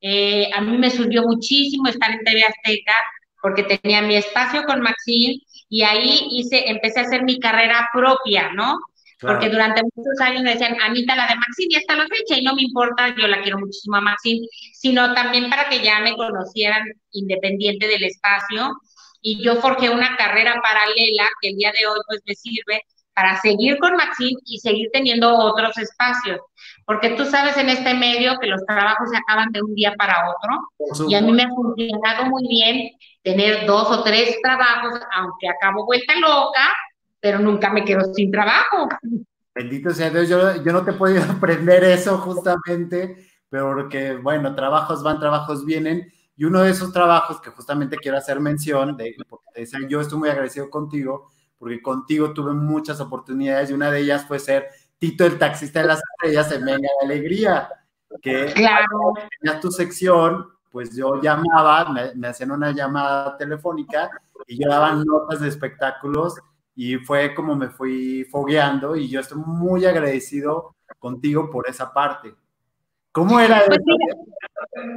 [0.00, 2.94] Eh, a mí me surgió muchísimo estar en TV Azteca,
[3.40, 8.52] porque tenía mi espacio con Maxine y ahí hice, empecé a hacer mi carrera propia,
[8.52, 8.78] ¿no?
[9.20, 12.44] Porque durante muchos años me decían, Anita, la de Maxine ya está la fecha y
[12.44, 16.14] no me importa, yo la quiero muchísimo a Maxine, sino también para que ya me
[16.14, 18.76] conocieran independiente del espacio.
[19.20, 23.40] Y yo forjé una carrera paralela que el día de hoy pues me sirve para
[23.40, 26.38] seguir con Maxine y seguir teniendo otros espacios.
[26.86, 30.30] Porque tú sabes en este medio que los trabajos se acaban de un día para
[30.30, 32.90] otro y a mí me ha funcionado muy bien
[33.28, 36.74] tener dos o tres trabajos, aunque acabo vuelta loca,
[37.20, 38.88] pero nunca me quedo sin trabajo.
[39.54, 44.54] Bendito sea Dios, yo, yo no te he podido aprender eso justamente, pero porque, bueno,
[44.54, 49.14] trabajos van, trabajos vienen, y uno de esos trabajos que justamente quiero hacer mención, de,
[49.28, 53.90] porque te decía, yo estoy muy agradecido contigo, porque contigo tuve muchas oportunidades y una
[53.90, 57.68] de ellas fue ser Tito el taxista de las estrellas en Venga de Alegría,
[58.22, 59.14] que claro.
[59.40, 60.46] tenías tu sección,
[60.78, 64.08] pues yo llamaba, me, hacían una llamada telefónica
[64.46, 66.36] y yo daba notas de espectáculos
[66.76, 72.32] y fue como me fui fogueando y yo estoy muy agradecido contigo por esa parte.
[73.10, 73.80] ¿Cómo era pues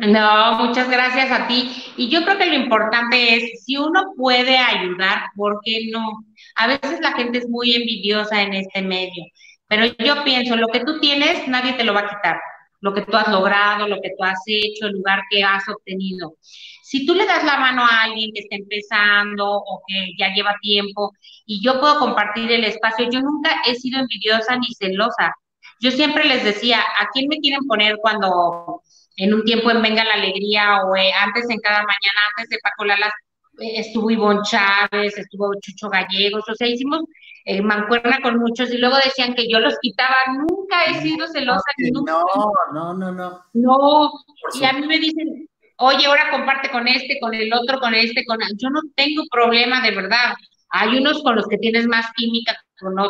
[0.07, 1.71] No, muchas gracias a ti.
[1.97, 6.23] Y yo creo que lo importante es, si uno puede ayudar, ¿por qué no?
[6.57, 9.25] A veces la gente es muy envidiosa en este medio,
[9.67, 12.39] pero yo pienso, lo que tú tienes, nadie te lo va a quitar.
[12.81, 16.35] Lo que tú has logrado, lo que tú has hecho, el lugar que has obtenido.
[16.83, 20.55] Si tú le das la mano a alguien que está empezando o que ya lleva
[20.61, 21.13] tiempo
[21.45, 25.33] y yo puedo compartir el espacio, yo nunca he sido envidiosa ni celosa.
[25.79, 28.81] Yo siempre les decía, ¿a quién me quieren poner cuando
[29.17, 32.57] en un tiempo en Venga la Alegría o eh, antes en cada mañana, antes de
[32.61, 33.13] Paco Lalas,
[33.59, 37.01] eh, estuvo Ivonne Chávez, estuvo Chucho Gallegos, o sea, hicimos
[37.45, 40.15] eh, mancuerna con muchos y luego decían que yo los quitaba.
[40.37, 41.63] Nunca he sido celosa.
[42.05, 43.41] No, no, no, no.
[43.53, 44.11] No,
[44.59, 48.25] y a mí me dicen, oye, ahora comparte con este, con el otro, con este,
[48.25, 48.37] con...
[48.57, 50.33] Yo no tengo problema de verdad.
[50.69, 52.55] Hay unos con los que tienes más química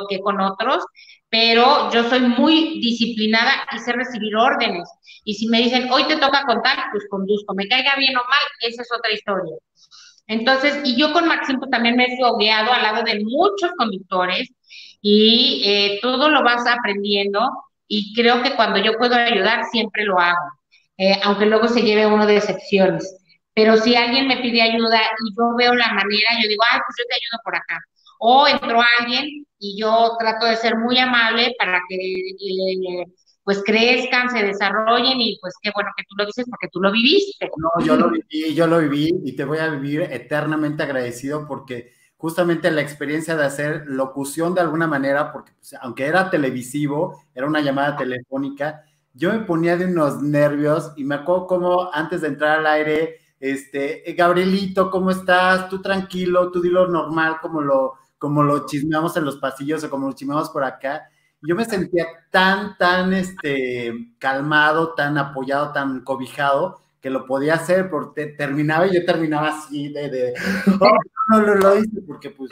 [0.09, 0.83] que con otros,
[1.29, 4.89] pero yo soy muy disciplinada y sé recibir órdenes.
[5.23, 7.53] Y si me dicen, hoy te toca contar, pues conduzco.
[7.53, 9.55] Me caiga bien o mal, esa es otra historia.
[10.27, 14.49] Entonces, y yo con Maxim pues, también me he fogueado al lado de muchos conductores
[15.01, 17.41] y eh, todo lo vas aprendiendo
[17.87, 20.37] y creo que cuando yo puedo ayudar siempre lo hago,
[20.97, 23.17] eh, aunque luego se lleve uno de excepciones.
[23.53, 26.95] Pero si alguien me pide ayuda y yo veo la manera, yo digo, ay, pues
[26.99, 27.79] yo te ayudo por acá.
[28.19, 29.25] O entró alguien
[29.59, 33.05] y yo trato de ser muy amable para que eh,
[33.51, 36.89] pues crezcan, se desarrollen y pues qué bueno que tú lo dices porque tú lo
[36.89, 37.51] viviste.
[37.57, 41.91] No, yo lo viví, yo lo viví y te voy a vivir eternamente agradecido porque
[42.15, 47.45] justamente la experiencia de hacer locución de alguna manera, porque pues, aunque era televisivo, era
[47.45, 52.29] una llamada telefónica, yo me ponía de unos nervios y me acuerdo como antes de
[52.29, 55.67] entrar al aire, este, eh, Gabrielito, ¿cómo estás?
[55.67, 60.07] Tú tranquilo, tú dilo normal, como lo, como lo chismeamos en los pasillos o como
[60.07, 61.09] lo chismeamos por acá
[61.41, 67.89] yo me sentía tan, tan este, calmado, tan apoyado, tan cobijado, que lo podía hacer,
[67.89, 70.33] porque terminaba y yo terminaba así de,
[70.79, 70.97] oh,
[71.29, 72.51] no, no, lo hice, porque pues,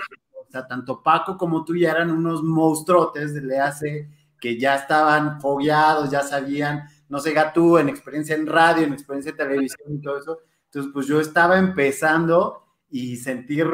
[0.68, 6.24] tanto Paco como tú ya eran unos monstruotes le hace que ya estaban fogueados, ya
[6.24, 10.40] sabían, no sé, tú en experiencia en radio, en experiencia en televisión y todo eso,
[10.66, 13.68] entonces pues yo estaba empezando y sentir,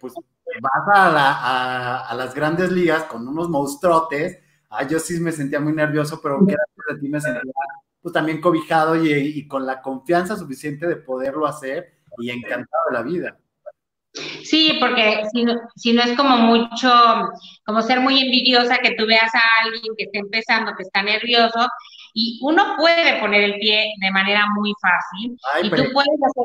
[0.00, 0.14] pues,
[0.60, 4.38] vas a, a las grandes ligas con unos monstruotes,
[4.74, 7.52] Ah, yo sí me sentía muy nervioso, pero gracias a ti me sentía
[8.00, 13.02] pues, también cobijado y, con la confianza suficiente de poderlo hacer y encantado de la
[13.02, 13.38] vida.
[14.12, 16.90] Sí, porque si no, si no es como mucho,
[17.64, 21.66] como ser muy envidiosa que tú veas a alguien que está empezando, que está nervioso,
[22.14, 26.44] y uno puede poner el pie de manera muy fácil, y tú puedes hacer,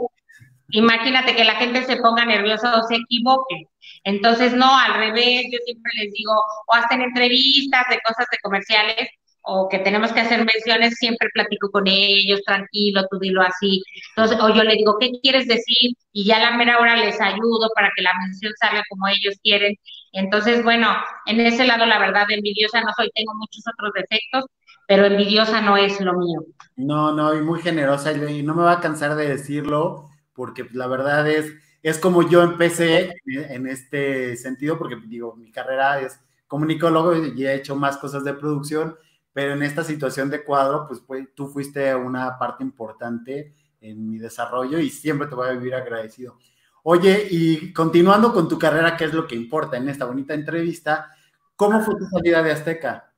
[0.70, 3.68] imagínate que la gente se ponga nerviosa o se equivoque.
[4.08, 9.10] Entonces, no, al revés, yo siempre les digo, o hacen entrevistas de cosas de comerciales,
[9.42, 13.84] o que tenemos que hacer menciones, siempre platico con ellos, tranquilo, tú dilo así.
[14.16, 15.92] Entonces, o yo le digo, ¿qué quieres decir?
[16.14, 19.36] Y ya a la mera hora les ayudo para que la mención salga como ellos
[19.44, 19.76] quieren.
[20.14, 20.88] Entonces, bueno,
[21.26, 24.46] en ese lado, la verdad, envidiosa no soy, tengo muchos otros defectos,
[24.88, 26.46] pero envidiosa no es lo mío.
[26.78, 30.88] No, no, y muy generosa, y no me va a cansar de decirlo, porque la
[30.88, 31.54] verdad es
[31.90, 37.56] es como yo empecé en este sentido, porque digo, mi carrera es comunicólogo y he
[37.56, 38.98] hecho más cosas de producción,
[39.32, 44.18] pero en esta situación de cuadro, pues, pues tú fuiste una parte importante en mi
[44.18, 46.38] desarrollo y siempre te voy a vivir agradecido.
[46.84, 51.12] Oye, y continuando con tu carrera, ¿qué es lo que importa en esta bonita entrevista?
[51.56, 53.14] ¿Cómo fue tu salida de Azteca?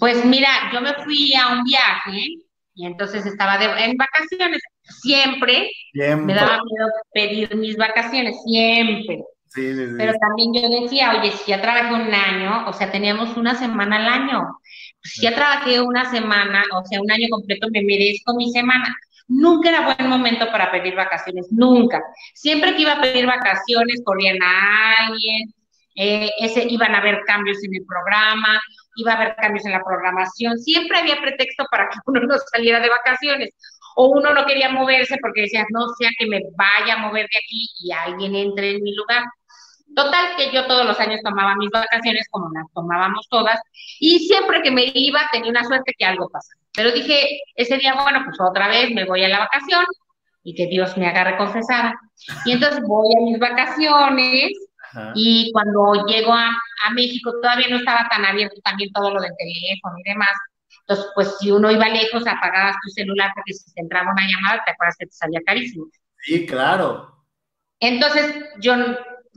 [0.00, 2.45] Pues mira, yo me fui a un viaje
[2.76, 9.24] y entonces estaba en vacaciones siempre, me daba miedo pedir mis vacaciones, siempre.
[9.54, 13.96] Pero también yo decía, oye, si ya trabajé un año, o sea, teníamos una semana
[13.96, 14.58] al año.
[15.02, 18.94] si ya trabajé una semana, o sea, un año completo, me merezco mi semana.
[19.28, 22.02] Nunca era buen momento para pedir vacaciones, nunca.
[22.34, 25.54] Siempre que iba a pedir vacaciones, corrían a alguien,
[25.96, 28.60] eh, ese, iban a haber cambios en el programa,
[28.96, 32.80] iba a haber cambios en la programación, siempre había pretexto para que uno no saliera
[32.80, 33.50] de vacaciones
[33.96, 37.38] o uno no quería moverse porque decía, no sea que me vaya a mover de
[37.38, 39.22] aquí y alguien entre en mi lugar.
[39.94, 43.58] Total, que yo todos los años tomaba mis vacaciones como las tomábamos todas
[44.00, 46.60] y siempre que me iba tenía una suerte que algo pasara.
[46.74, 49.84] Pero dije, ese día, bueno, pues otra vez me voy a la vacación
[50.44, 51.94] y que Dios me haga confesar.
[52.44, 54.52] Y entonces voy a mis vacaciones
[55.14, 56.48] y cuando llego a,
[56.84, 60.36] a México todavía no estaba tan abierto también todo lo del teléfono y demás.
[60.80, 64.62] Entonces, pues si uno iba lejos, apagabas tu celular porque si te entraba una llamada,
[64.64, 65.86] te acuerdas que te salía carísimo.
[66.20, 67.24] Sí, claro.
[67.80, 68.74] Entonces, yo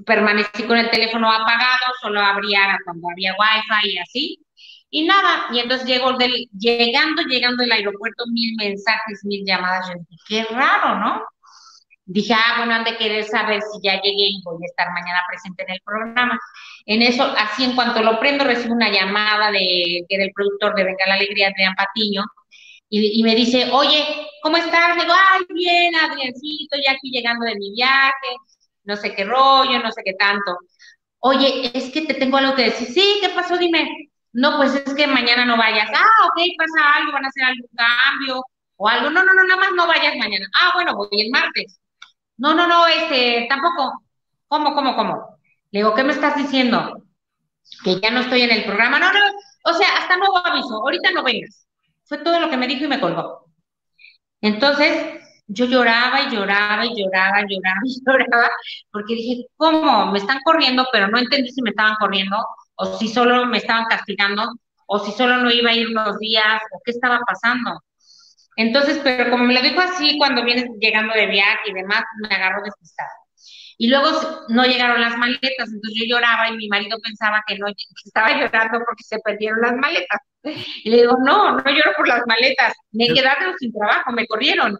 [0.05, 4.45] permanecí con el teléfono apagado, solo abría cuando había wifi y así.
[4.91, 9.88] Y nada, y entonces llego del, llegando, llegando del aeropuerto, mil mensajes, mil llamadas.
[9.88, 11.24] Yo dije, qué raro, ¿no?
[12.12, 15.20] Dije, ah, bueno, han de querer saber si ya llegué y voy a estar mañana
[15.28, 16.39] presente en el programa.
[16.88, 20.74] En eso, así en cuanto lo prendo, recibo una llamada de, que era el productor
[20.74, 22.24] de Venga la Alegría, Adrián Patiño,
[22.89, 24.03] y, me dice, oye,
[24.41, 24.95] ¿cómo estás?
[24.95, 28.28] digo, ay, bien, Adriancito, ya aquí llegando de mi viaje,
[28.86, 30.57] no sé qué rollo, no sé qué tanto.
[31.20, 32.88] Oye, es que te tengo algo que decir.
[32.88, 33.57] Sí, ¿qué pasó?
[33.57, 33.88] Dime.
[34.34, 35.89] No, pues es que mañana no vayas.
[35.93, 38.41] Ah, ok, pasa algo, van a hacer algún cambio
[38.78, 39.10] o algo.
[39.12, 40.47] No, no, no, nada más no vayas mañana.
[40.55, 41.79] Ah, bueno, voy el martes.
[42.40, 44.04] No, no, no, este, tampoco.
[44.48, 45.38] ¿Cómo, cómo, cómo?
[45.72, 47.04] Le digo, ¿qué me estás diciendo?
[47.84, 49.00] Que ya no estoy en el programa.
[49.00, 49.20] No, no,
[49.66, 51.68] o sea, hasta nuevo aviso, ahorita no vengas.
[52.06, 53.46] Fue todo lo que me dijo y me colgó.
[54.42, 58.50] Entonces, yo lloraba y lloraba y lloraba y lloraba y lloraba,
[58.92, 60.12] porque dije, ¿cómo?
[60.12, 62.38] Me están corriendo, pero no entendí si me estaban corriendo
[62.76, 64.44] o si solo me estaban castigando
[64.88, 67.82] o si solo no iba a ir unos días o qué estaba pasando.
[68.60, 72.36] Entonces, pero como me lo dijo así cuando vienes llegando de viaje y demás, me
[72.36, 73.10] agarró despistada.
[73.78, 74.10] Y luego
[74.49, 78.32] no llegaron las maletas, entonces yo lloraba y mi marido pensaba que no que estaba
[78.32, 80.20] llorando porque se perdieron las maletas.
[80.84, 84.78] Y le digo, no, no lloro por las maletas, me quedaron sin trabajo, me corrieron.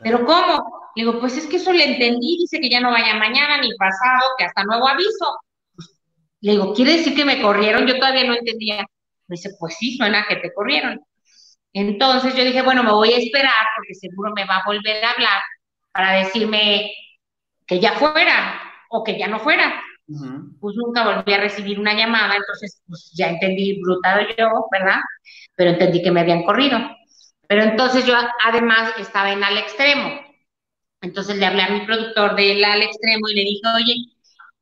[0.00, 0.90] ¿Pero cómo?
[0.94, 3.74] Le digo, pues es que eso le entendí, dice que ya no vaya mañana ni
[3.74, 5.38] pasado, que hasta nuevo aviso.
[6.42, 7.86] le digo, ¿quiere decir que me corrieron?
[7.86, 8.84] Yo todavía no entendía.
[9.28, 11.00] Me dice, pues sí, suena que te corrieron.
[11.74, 15.10] Entonces yo dije, bueno, me voy a esperar porque seguro me va a volver a
[15.10, 15.42] hablar
[15.92, 16.92] para decirme
[17.66, 18.60] que ya fuera
[18.90, 19.82] o que ya no fuera.
[20.60, 25.00] Pues nunca volví a recibir una llamada, entonces pues ya entendí brutal yo, ¿verdad?
[25.56, 26.78] Pero entendí que me habían corrido.
[27.48, 28.14] Pero entonces yo
[28.44, 30.20] además estaba en al extremo.
[31.00, 33.94] Entonces le hablé a mi productor del al extremo y le dije, oye,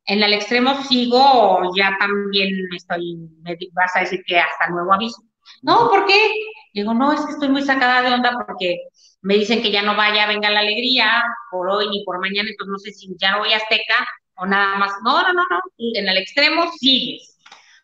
[0.06, 4.92] en al extremo sigo o ya también estoy, me vas a decir que hasta nuevo
[4.94, 5.22] aviso.
[5.62, 6.32] No, ¿por qué?
[6.72, 8.78] Digo, no, es que estoy muy sacada de onda porque
[9.22, 12.72] me dicen que ya no vaya, venga la alegría por hoy ni por mañana, entonces
[12.72, 14.06] no sé si ya no voy a Azteca
[14.36, 14.92] o nada más.
[15.04, 17.38] No, no, no, no, en el extremo sigues.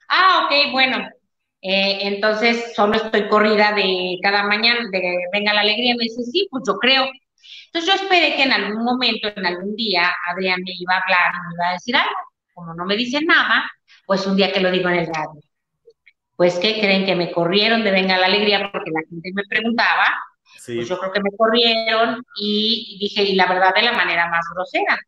[0.08, 0.98] Ah, ok, bueno,
[1.60, 5.94] eh, entonces, solo estoy corrida de cada mañana, de venga la alegría.
[5.96, 7.06] Me dice, sí, pues yo creo.
[7.66, 11.32] Entonces, yo esperé que en algún momento, en algún día, Adrián me iba a hablar
[11.34, 12.14] y me iba a decir algo.
[12.54, 13.70] Como no me dice nada,
[14.06, 15.40] pues un día que lo digo en el radio.
[16.38, 17.04] Pues, ¿qué creen?
[17.04, 20.06] Que me corrieron de venga la alegría porque la gente me preguntaba.
[20.54, 24.46] Pues yo creo que me corrieron y dije, y la verdad, de la manera más
[24.54, 25.00] grosera.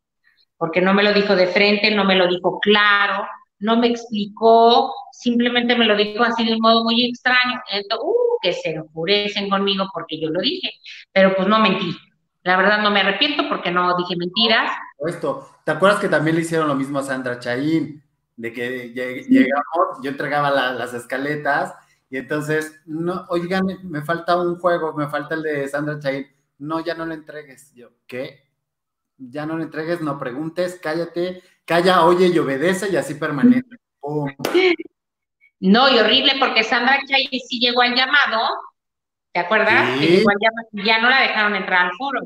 [0.56, 3.28] Porque no me lo dijo de frente, no me lo dijo claro,
[3.60, 7.62] no me explicó, simplemente me lo dijo así de un modo muy extraño.
[7.70, 10.72] Entonces, uh, que se enfurecen conmigo porque yo lo dije,
[11.12, 11.96] pero pues no mentí.
[12.42, 14.72] La verdad no me arrepiento porque no dije mentiras.
[15.06, 18.02] Esto, ¿te acuerdas que también le hicieron lo mismo a Sandra Chaín?
[18.40, 21.74] De que llegamos, yo entregaba las escaletas
[22.08, 26.26] y entonces, no, oigan, me falta un juego, me falta el de Sandra Chaín.
[26.56, 27.74] No, ya no lo entregues.
[27.74, 28.48] Yo, ¿qué?
[29.18, 33.68] Ya no lo entregues, no preguntes, cállate, calla, oye y obedece y así permanece.
[35.60, 38.48] No, y horrible porque Sandra Chay sí llegó al llamado,
[39.34, 40.00] ¿te acuerdas?
[40.72, 42.20] ya no la dejaron entrar al foro.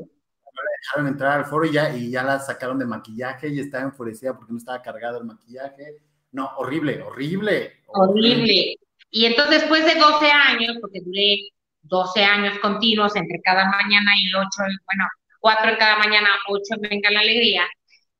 [0.63, 3.83] La dejaron entrar al foro y ya, y ya la sacaron de maquillaje y estaba
[3.83, 5.97] enfurecida porque no estaba cargado el maquillaje.
[6.31, 7.73] No, horrible, horrible.
[7.87, 8.77] Horrible.
[9.09, 11.49] Y entonces después de 12 años, porque duré
[11.83, 15.07] 12 años continuos entre cada mañana y 8, bueno,
[15.39, 17.63] 4 en cada mañana, 8 venga la alegría,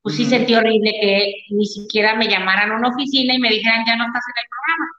[0.01, 3.83] pues sí sentí horrible que ni siquiera me llamaran a una oficina y me dijeran,
[3.87, 4.91] ya no estás en el programa.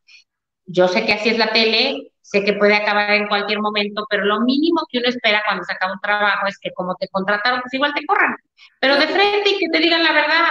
[0.66, 2.12] Yo sé que así es la tele,
[2.44, 5.92] que puede acabar en cualquier momento, pero lo mínimo que uno espera cuando se acaba
[5.92, 8.36] un trabajo es que como te contrataron, pues igual te corran,
[8.80, 10.50] pero de frente y que te digan la verdad.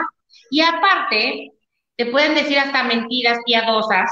[0.50, 1.52] Y aparte,
[1.98, 4.10] te pueden decir hasta mentiras piadosas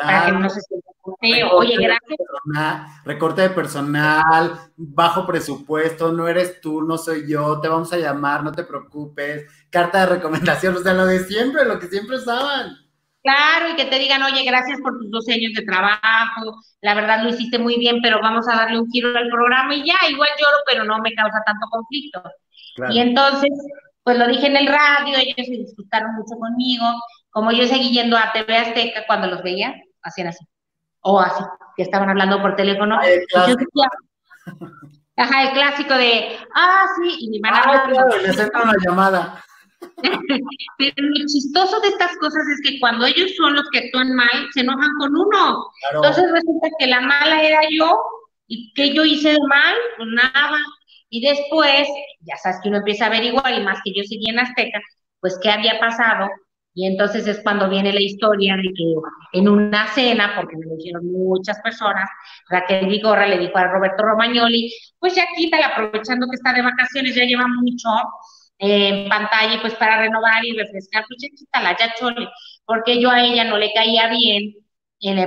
[0.00, 0.90] para que no se sienta
[1.20, 1.50] feo.
[1.52, 3.04] Oye, gracias.
[3.04, 8.42] recorte de personal, bajo presupuesto, no eres tú, no soy yo, te vamos a llamar,
[8.42, 12.76] no te preocupes, carta de recomendación, o sea, lo de siempre, lo que siempre usaban.
[13.22, 17.22] Claro, y que te digan, oye, gracias por tus dos años de trabajo, la verdad
[17.22, 20.28] lo hiciste muy bien, pero vamos a darle un giro al programa y ya, igual
[20.38, 22.22] lloro, pero no me causa tanto conflicto.
[22.90, 23.50] Y entonces,
[24.02, 26.86] pues lo dije en el radio, ellos se disfrutaron mucho conmigo,
[27.30, 30.42] como yo seguí yendo a TV Azteca cuando los veía, hacían así,
[31.00, 31.44] o así,
[31.76, 32.98] que estaban hablando por teléfono.
[35.16, 37.62] ajá, el clásico de, ah, sí, y mi hermana...
[37.66, 39.44] Ah, claro, una llamada.
[40.78, 44.48] Pero lo chistoso de estas cosas es que cuando ellos son los que actúan mal,
[44.52, 45.66] se enojan con uno.
[45.92, 47.98] Entonces resulta que la mala era yo
[48.46, 50.58] y que yo hice mal, pues nada.
[51.08, 51.88] Y después,
[52.20, 54.80] ya sabes que uno empieza a averiguar, y más que yo seguí en Azteca,
[55.20, 56.28] pues qué había pasado.
[56.74, 60.66] Y y entonces es cuando viene la historia de que en una cena, porque me
[60.66, 62.08] lo dijeron muchas personas,
[62.48, 67.14] Raquel Vigorra le dijo a Roberto Romagnoli, pues ya quítala, aprovechando que está de vacaciones,
[67.14, 67.88] ya lleva mucho
[68.60, 72.28] en pantalla, y pues para renovar y refrescar, pues ya quítala, ya chole,
[72.64, 74.54] porque yo a ella no le caía bien,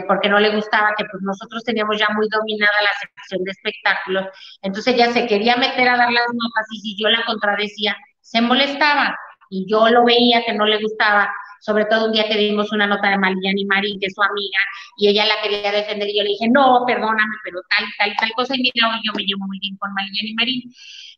[0.07, 4.25] porque no le gustaba que pues nosotros teníamos ya muy dominada la sección de espectáculos,
[4.61, 8.41] entonces ella se quería meter a dar las notas y si yo la contradecía, se
[8.41, 9.17] molestaba
[9.49, 12.85] y yo lo veía que no le gustaba, sobre todo un día que dimos una
[12.87, 14.59] nota de y Marín, que es su amiga,
[14.97, 18.31] y ella la quería defender, y yo le dije, no, perdóname, pero tal, tal, tal
[18.35, 20.61] cosa, y mira, yo me llevo muy bien con y Marín,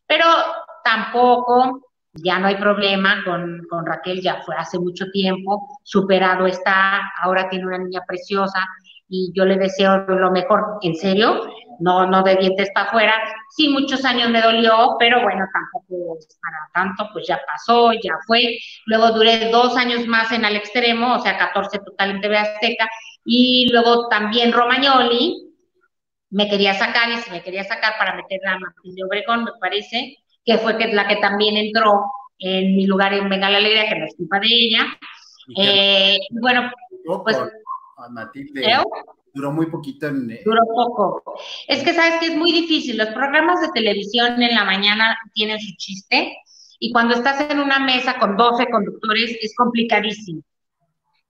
[0.06, 0.24] pero
[0.84, 1.85] tampoco,
[2.22, 7.48] ya no hay problema con, con Raquel, ya fue hace mucho tiempo, superado está, ahora
[7.48, 8.66] tiene una niña preciosa,
[9.08, 11.40] y yo le deseo lo mejor, en serio,
[11.78, 13.14] no, no de dientes para afuera.
[13.50, 18.58] Sí, muchos años me dolió, pero bueno, tampoco para tanto, pues ya pasó, ya fue.
[18.86, 22.88] Luego duré dos años más en al extremo, o sea, 14 total en TV Azteca,
[23.24, 25.42] y luego también Romagnoli
[26.30, 29.52] me quería sacar, y se me quería sacar para meterla a Martín de Obregón, me
[29.60, 30.16] parece,
[30.46, 32.04] que fue que, la que también entró
[32.38, 34.86] en mi lugar en Venga la Alegría, que no es culpa de ella.
[35.58, 36.70] Eh, bueno,
[37.24, 37.36] pues...
[38.10, 38.62] Matilde.
[39.34, 40.30] Duró muy poquito en...
[40.30, 41.34] Eh, Duró poco.
[41.66, 42.96] Es que sabes que es muy difícil.
[42.96, 46.36] Los programas de televisión en la mañana tienen su chiste
[46.78, 50.42] y cuando estás en una mesa con 12 conductores es complicadísimo.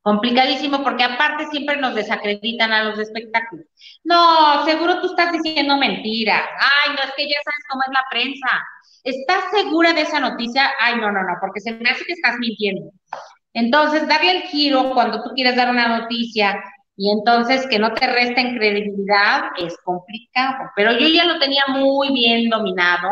[0.06, 3.66] Complicadísimo porque aparte siempre nos desacreditan a los espectáculos.
[4.04, 6.46] No, seguro tú estás diciendo mentira.
[6.60, 8.48] Ay, no, es que ya sabes cómo es la prensa.
[9.02, 10.70] ¿Estás segura de esa noticia?
[10.78, 12.92] Ay, no, no, no, porque se me hace que estás mintiendo.
[13.52, 16.62] Entonces, darle el giro cuando tú quieres dar una noticia
[16.96, 22.12] y entonces que no te resten credibilidad es complicado, pero yo ya lo tenía muy
[22.12, 23.10] bien dominado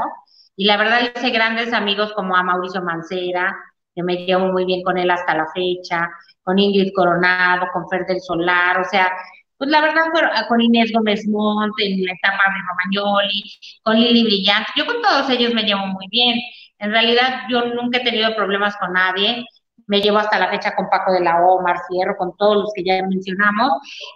[0.54, 3.52] y la verdad hice grandes amigos como a Mauricio Mancera,
[3.94, 6.08] que me llevo muy bien con él hasta la fecha,
[6.42, 9.12] con Ingrid Coronado, con Fer del Solar, o sea,
[9.56, 10.04] pues la verdad
[10.48, 13.44] con Inés Gómez Monte, en la etapa de Romagnoli,
[13.82, 16.38] con Lili Brillante, yo con todos ellos me llevo muy bien.
[16.78, 19.46] En realidad yo nunca he tenido problemas con nadie,
[19.86, 22.84] me llevo hasta la fecha con Paco de la O, Marcierro, con todos los que
[22.84, 23.70] ya mencionamos.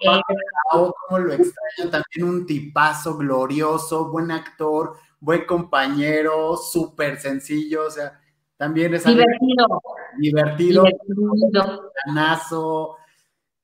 [0.04, 6.56] Paco de la O, como lo extraño, también un tipazo glorioso, buen actor, buen compañero,
[6.56, 8.20] súper sencillo, o sea,
[8.58, 9.82] también es divertido.
[10.18, 10.84] Divertido.
[10.84, 11.92] Divertido.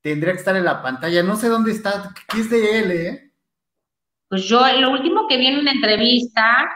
[0.01, 1.23] Tendría que estar en la pantalla.
[1.23, 2.15] No sé dónde está.
[2.29, 3.33] ¿Qué es de él, eh?
[4.29, 6.69] Pues yo, lo último que vi en una entrevista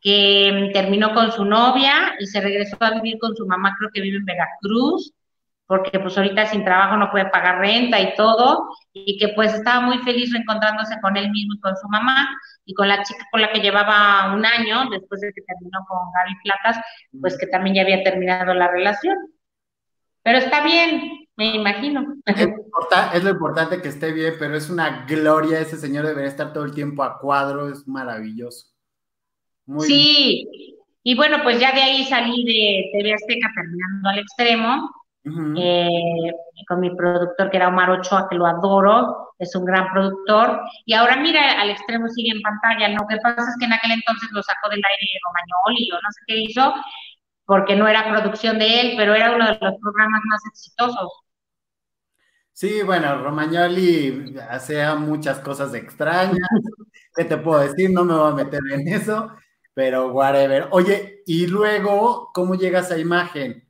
[0.00, 4.00] que terminó con su novia y se regresó a vivir con su mamá, creo que
[4.00, 5.12] vive en Veracruz,
[5.70, 9.80] porque pues ahorita sin trabajo no puede pagar renta y todo, y que pues estaba
[9.80, 12.28] muy feliz reencontrándose con él mismo y con su mamá,
[12.64, 15.98] y con la chica con la que llevaba un año, después de que terminó con
[16.12, 16.84] Gaby Platas,
[17.20, 19.16] pues que también ya había terminado la relación.
[20.24, 22.16] Pero está bien, me imagino.
[22.26, 26.64] Es, lo importante que esté bien, pero es una gloria, ese señor debería estar todo
[26.64, 28.70] el tiempo a cuadro, es maravilloso
[29.78, 34.90] sí, y bueno, pues ya de ahí salí de TV Azteca terminando al extremo,
[35.24, 36.32] eh,
[36.66, 40.94] con mi productor que era Omar Ochoa, que lo adoro, es un gran productor, y
[40.94, 44.28] ahora mira, al extremo sigue en pantalla, lo que pasa es que en aquel entonces
[44.32, 46.74] lo sacó del aire Romagnoli, yo no sé qué hizo,
[47.44, 51.10] porque no era producción de él, pero era uno de los programas más exitosos.
[52.52, 56.36] Sí, bueno, Romagnoli hacía muchas cosas extrañas.
[57.16, 57.90] ¿Qué te puedo decir?
[57.90, 59.32] No me voy a meter en eso.
[59.72, 60.68] Pero whatever.
[60.72, 63.66] Oye, y luego, ¿cómo llegas a imagen?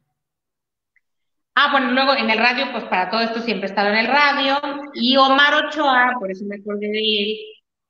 [1.54, 4.06] Ah, bueno, luego en el radio, pues para todo esto siempre he estado en el
[4.06, 4.58] radio.
[4.94, 7.36] Y Omar Ochoa, por eso me acordé de él,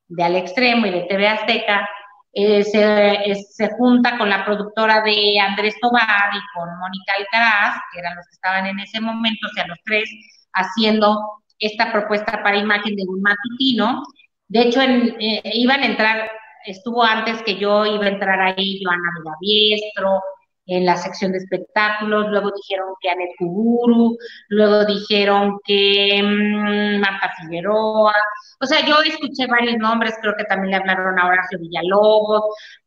[0.09, 1.89] de Al Extremo y de TV Azteca,
[2.33, 8.17] eh, se, junta con la productora de Andrés Tobar y con Mónica Alcaraz, que eran
[8.17, 10.09] los que estaban en ese momento, o sea, los tres,
[10.53, 11.19] haciendo
[11.59, 14.03] esta propuesta para imagen de un matutino.
[14.49, 16.31] De hecho, eh, iban a entrar
[16.65, 19.09] estuvo antes que yo iba a entrar ahí Joana
[19.41, 20.23] Villaviestro,
[20.71, 24.17] en la sección de espectáculos, luego dijeron que Anet Kuburu,
[24.51, 28.15] luego dijeron que mm, Marta Figueroa,
[28.61, 32.43] o sea, yo escuché varios nombres, creo que también le hablaron a Horacio Villalobos,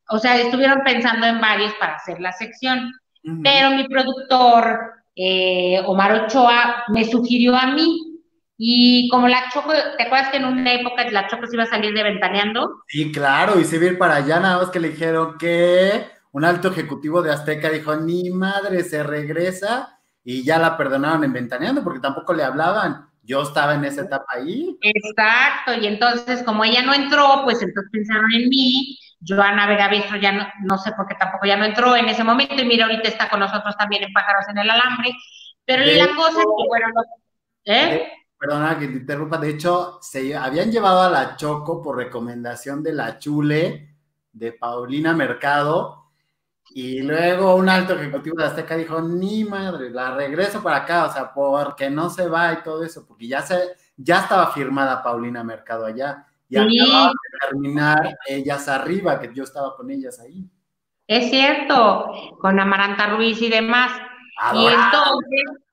[0.09, 2.89] o sea, estuvieron pensando en varios para hacer la sección,
[3.43, 4.79] pero mi productor,
[5.15, 8.13] eh, Omar Ochoa, me sugirió a mí,
[8.57, 11.67] y como la Choco, ¿te acuerdas que en una época la Choco se iba a
[11.67, 12.83] salir de ventaneando?
[12.87, 16.13] Sí, claro, y se iba a ir para allá, nada más que le dijeron que
[16.33, 21.31] un alto ejecutivo de Azteca dijo, ni madre, se regresa, y ya la perdonaron en
[21.31, 23.07] ventaneando, porque tampoco le hablaban.
[23.21, 24.77] Yo estaba en esa etapa ahí.
[24.81, 30.17] Exacto, y entonces como ella no entró, pues entonces pensaron en mí, Joana Vega Bistro
[30.17, 32.85] ya no, no sé por qué tampoco ya no entró en ese momento, y mira,
[32.85, 35.11] ahorita está con nosotros también en Pájaros en el Alambre,
[35.65, 36.87] Pero la cosa que, bueno,
[37.65, 38.11] ¿eh?
[38.39, 42.93] Perdona que te interrumpa, de hecho, se habían llevado a la Choco por recomendación de
[42.93, 43.95] la Chule,
[44.33, 46.02] de Paulina Mercado,
[46.75, 51.13] y luego un alto ejecutivo de Azteca dijo, ni madre, la regreso para acá, o
[51.13, 53.55] sea, porque no se va y todo eso, porque ya se,
[53.95, 59.75] ya estaba firmada Paulina Mercado allá, y acababa de terminar ellas arriba, que yo estaba
[59.75, 60.45] con ellas ahí.
[61.07, 63.91] Es cierto, con Amaranta Ruiz y demás.
[64.53, 65.63] Y entonces,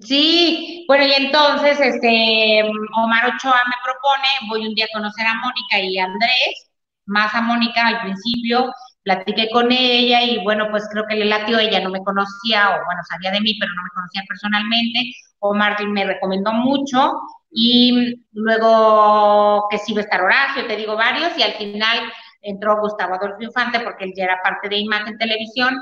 [0.00, 2.62] Sí, bueno, y entonces este
[2.96, 6.70] Omar Ochoa me propone, voy un día a conocer a Mónica y a Andrés,
[7.04, 8.72] más a Mónica al principio,
[9.02, 12.84] platiqué con ella y bueno, pues creo que le latió, ella no me conocía, o
[12.84, 15.12] bueno, sabía de mí, pero no me conocía personalmente.
[15.40, 17.12] Omar me recomendó mucho
[17.50, 21.98] y luego que sí iba a estar Horacio, te digo varios, y al final
[22.42, 25.76] entró Gustavo Adolfo Infante porque él ya era parte de Imagen Televisión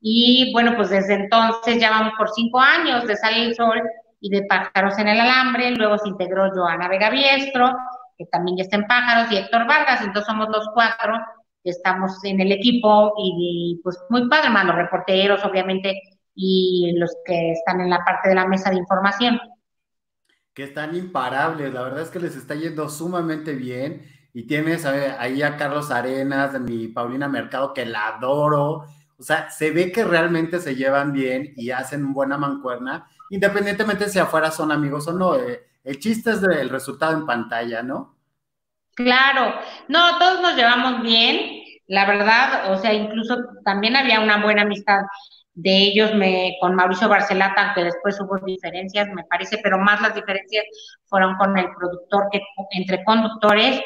[0.00, 3.82] y bueno, pues desde entonces ya vamos por cinco años de Sale el Sol
[4.20, 5.70] y de Pájaros en el Alambre.
[5.72, 7.74] Luego se integró Joana Vega Biestro,
[8.16, 10.02] que también ya está en Pájaros, y Héctor Vargas.
[10.02, 11.14] Entonces somos los cuatro
[11.70, 16.00] estamos en el equipo y, pues muy padre, más los reporteros, obviamente,
[16.34, 19.38] y los que están en la parte de la mesa de información.
[20.54, 24.02] Que están imparables, la verdad es que les está yendo sumamente bien.
[24.32, 28.84] Y tienes ahí a Carlos Arenas, mi Paulina Mercado, que la adoro
[29.18, 34.18] o sea, se ve que realmente se llevan bien y hacen buena mancuerna, independientemente si
[34.18, 35.36] afuera son amigos o no.
[35.36, 38.15] Eh, el chiste es del resultado en pantalla, ¿no?
[38.96, 39.54] Claro,
[39.88, 45.00] no, todos nos llevamos bien, la verdad, o sea, incluso también había una buena amistad
[45.52, 50.14] de ellos me, con Mauricio Barcelata, aunque después hubo diferencias, me parece, pero más las
[50.14, 50.64] diferencias
[51.06, 52.40] fueron con el productor que
[52.70, 53.80] entre conductores.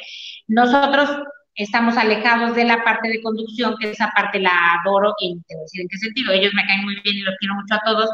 [0.48, 1.10] Nosotros
[1.54, 5.60] estamos alejados de la parte de conducción, que esa parte la adoro y te voy
[5.60, 6.32] a decir en qué sentido.
[6.32, 8.10] Ellos me caen muy bien y los quiero mucho a todos,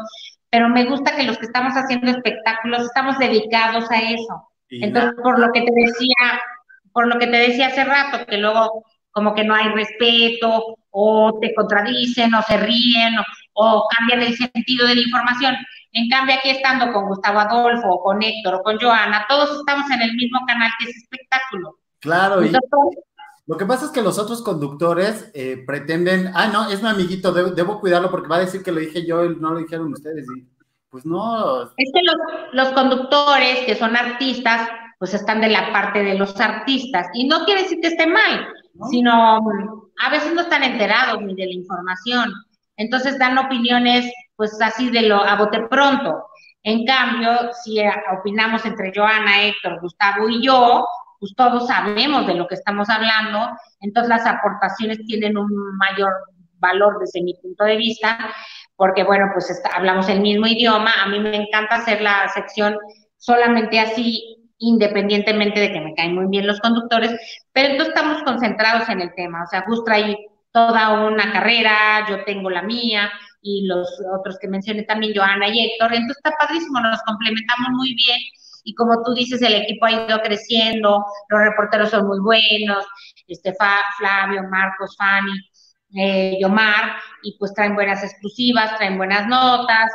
[0.49, 4.49] pero me gusta que los que estamos haciendo espectáculos estamos dedicados a eso.
[4.69, 6.41] Entonces, por lo que te decía,
[6.97, 11.37] por lo que te decía hace rato, que luego como que no hay respeto, o
[11.39, 13.13] te contradicen, o se ríen,
[13.53, 15.55] o, cambian el sentido de la información.
[15.91, 19.87] En cambio, aquí estando con Gustavo Adolfo, o con Héctor, o con Joana, todos estamos
[19.91, 21.77] en el mismo canal que es espectáculo.
[21.99, 22.51] Claro, y,
[23.45, 27.31] lo que pasa es que los otros conductores eh, pretenden, ah, no, es mi amiguito,
[27.31, 30.25] debo, cuidarlo porque va a decir que lo dije yo y no lo dijeron ustedes.
[30.35, 30.47] Y,
[30.89, 31.61] pues no.
[31.77, 32.01] Es que
[32.53, 34.67] los, conductores que son artistas,
[34.97, 37.07] pues están de la parte de los artistas.
[37.13, 38.47] Y no quiere decir que esté mal,
[38.89, 39.39] sino
[40.03, 42.31] a veces no están enterados ni de la información.
[42.77, 46.25] Entonces dan opiniones, pues así de lo a bote pronto.
[46.63, 47.79] En cambio, si
[48.19, 50.85] opinamos entre Joana, Héctor, Gustavo y yo,
[51.19, 56.11] pues todos sabemos de lo que estamos hablando, entonces las aportaciones tienen un mayor
[56.59, 58.33] valor desde mi punto de vista,
[58.75, 62.77] porque bueno, pues hablamos el mismo idioma, a mí me encanta hacer la sección
[63.17, 67.11] solamente así, independientemente de que me caen muy bien los conductores,
[67.53, 70.17] pero entonces estamos concentrados en el tema, o sea, Gus trae
[70.51, 73.87] toda una carrera, yo tengo la mía, y los
[74.17, 78.19] otros que mencioné también, Joana y Héctor, entonces está padrísimo, nos complementamos muy bien,
[78.63, 82.85] y como tú dices, el equipo ha ido creciendo, los reporteros son muy buenos,
[83.27, 83.53] este,
[83.97, 85.39] Flavio, Marcos, Fanny,
[85.95, 89.89] eh, Yomar, y pues traen buenas exclusivas, traen buenas notas,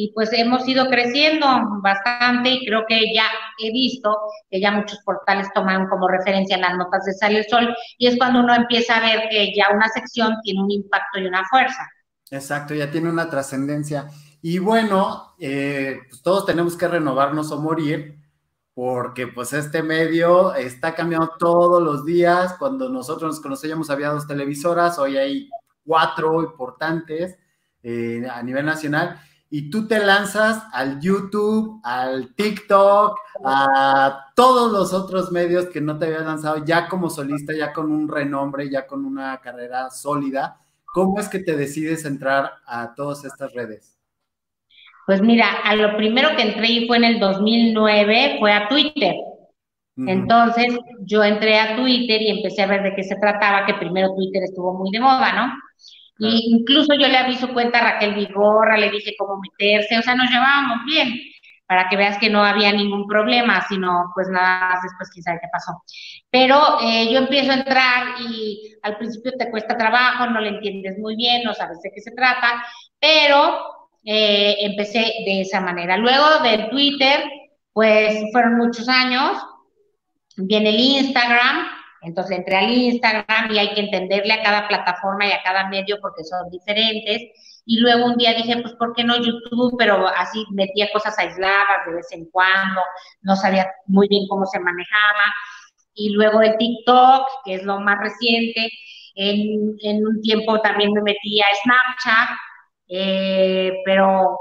[0.00, 1.44] y pues hemos ido creciendo
[1.82, 3.24] bastante y creo que ya
[3.58, 4.16] he visto
[4.48, 8.16] que ya muchos portales toman como referencia las notas de Sale el Sol y es
[8.16, 11.84] cuando uno empieza a ver que ya una sección tiene un impacto y una fuerza.
[12.30, 14.08] Exacto, ya tiene una trascendencia.
[14.40, 18.20] Y bueno, eh, pues todos tenemos que renovarnos o morir,
[18.74, 22.54] porque pues este medio está cambiando todos los días.
[22.56, 25.50] Cuando nosotros nos conocíamos había dos televisoras, hoy hay
[25.84, 27.36] cuatro importantes
[27.82, 29.20] eh, a nivel nacional.
[29.50, 35.98] Y tú te lanzas al YouTube, al TikTok, a todos los otros medios que no
[35.98, 40.60] te habías lanzado ya como solista, ya con un renombre, ya con una carrera sólida.
[40.84, 43.98] ¿Cómo es que te decides entrar a todas estas redes?
[45.06, 49.14] Pues mira, a lo primero que entré y fue en el 2009 fue a Twitter.
[49.96, 54.14] Entonces yo entré a Twitter y empecé a ver de qué se trataba, que primero
[54.14, 55.52] Twitter estuvo muy de moda, ¿no?
[56.18, 60.28] Incluso yo le aviso cuenta a Raquel Vigorra, le dije cómo meterse, o sea, nos
[60.30, 61.14] llevábamos bien,
[61.66, 65.38] para que veas que no había ningún problema, sino pues nada más después quién sabe
[65.40, 65.82] qué pasó.
[66.30, 70.98] Pero eh, yo empiezo a entrar y al principio te cuesta trabajo, no le entiendes
[70.98, 72.64] muy bien, no sabes de qué se trata,
[72.98, 73.58] pero
[74.04, 75.98] eh, empecé de esa manera.
[75.98, 77.22] Luego del Twitter,
[77.72, 79.36] pues fueron muchos años,
[80.36, 85.32] viene el Instagram, entonces entré al Instagram y hay que entenderle a cada plataforma y
[85.32, 87.22] a cada medio porque son diferentes.
[87.66, 89.76] y luego un día dije, pues, ¿por qué no YouTube?
[89.78, 92.80] Pero así metía cosas aisladas de vez en cuando,
[93.22, 95.24] no sabía muy bien cómo se manejaba.
[95.94, 98.70] Y luego el TikTok, que es lo más reciente,
[99.14, 102.30] en, en un tiempo también me metí a Snapchat,
[102.88, 104.38] eh, pero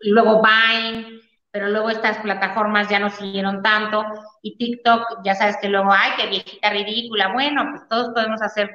[0.00, 1.20] luego Vine,
[1.58, 4.04] pero luego estas plataformas ya no siguieron tanto
[4.42, 8.70] y TikTok, ya sabes que luego, ay, qué viejita ridícula, bueno, pues todos podemos hacer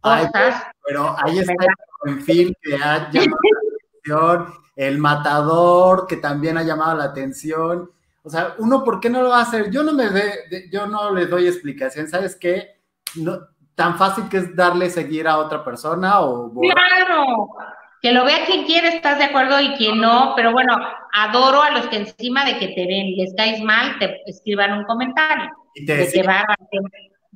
[0.00, 0.64] cosas.
[0.82, 1.52] pero ahí está
[2.06, 7.90] el fin que ha llamado la atención, el matador que también ha llamado la atención.
[8.22, 9.70] O sea, uno, ¿por qué no lo va a hacer?
[9.70, 12.80] Yo no me ve, yo no le doy explicación, ¿sabes qué?
[13.16, 13.40] No,
[13.74, 16.50] tan fácil que es darle seguir a otra persona o...
[16.50, 17.48] Claro,
[18.02, 20.76] que lo vea quien quiere, estás de acuerdo y quien no, pero bueno,
[21.12, 24.84] adoro a los que encima de que te ven, les caes mal, te escriban un
[24.84, 25.50] comentario.
[25.74, 26.06] Y te de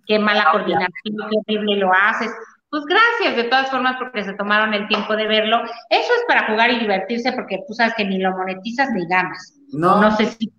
[0.07, 2.33] qué, mala coordinación, qué horrible lo haces.
[2.69, 5.62] Pues gracias de todas formas porque se tomaron el tiempo de verlo.
[5.89, 9.55] Eso es para jugar y divertirse porque tú sabes que ni lo monetizas ni ganas.
[9.73, 10.01] No.
[10.01, 10.53] No sé si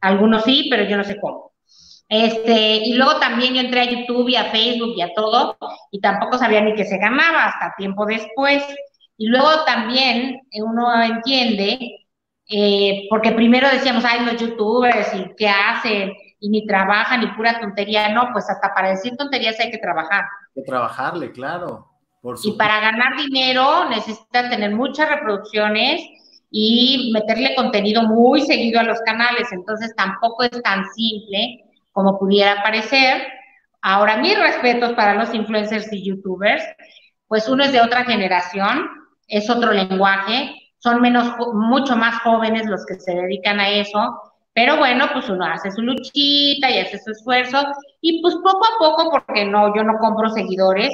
[0.00, 1.52] algunos sí, pero yo no sé cómo.
[2.08, 5.56] Este, y luego también yo entré a YouTube y a Facebook y a todo,
[5.92, 8.64] y tampoco sabía ni que se ganaba hasta tiempo después.
[9.20, 12.06] Y luego también uno entiende,
[12.48, 16.14] eh, porque primero decíamos, ay, los youtubers, ¿y qué hacen?
[16.40, 18.08] Y ni trabajan, ni pura tontería.
[18.14, 20.22] No, pues hasta para decir tonterías hay que trabajar.
[20.22, 21.86] Hay que trabajarle, claro.
[22.22, 26.00] Por y para ganar dinero necesitan tener muchas reproducciones
[26.50, 29.52] y meterle contenido muy seguido a los canales.
[29.52, 33.22] Entonces tampoco es tan simple como pudiera parecer.
[33.82, 36.64] Ahora, mis respetos para los influencers y youtubers,
[37.28, 38.88] pues uno es de otra generación,
[39.30, 44.18] es otro lenguaje, son menos, mucho más jóvenes los que se dedican a eso,
[44.52, 47.64] pero bueno, pues uno hace su luchita y hace su esfuerzo,
[48.00, 50.90] y pues poco a poco, porque no, yo no compro seguidores,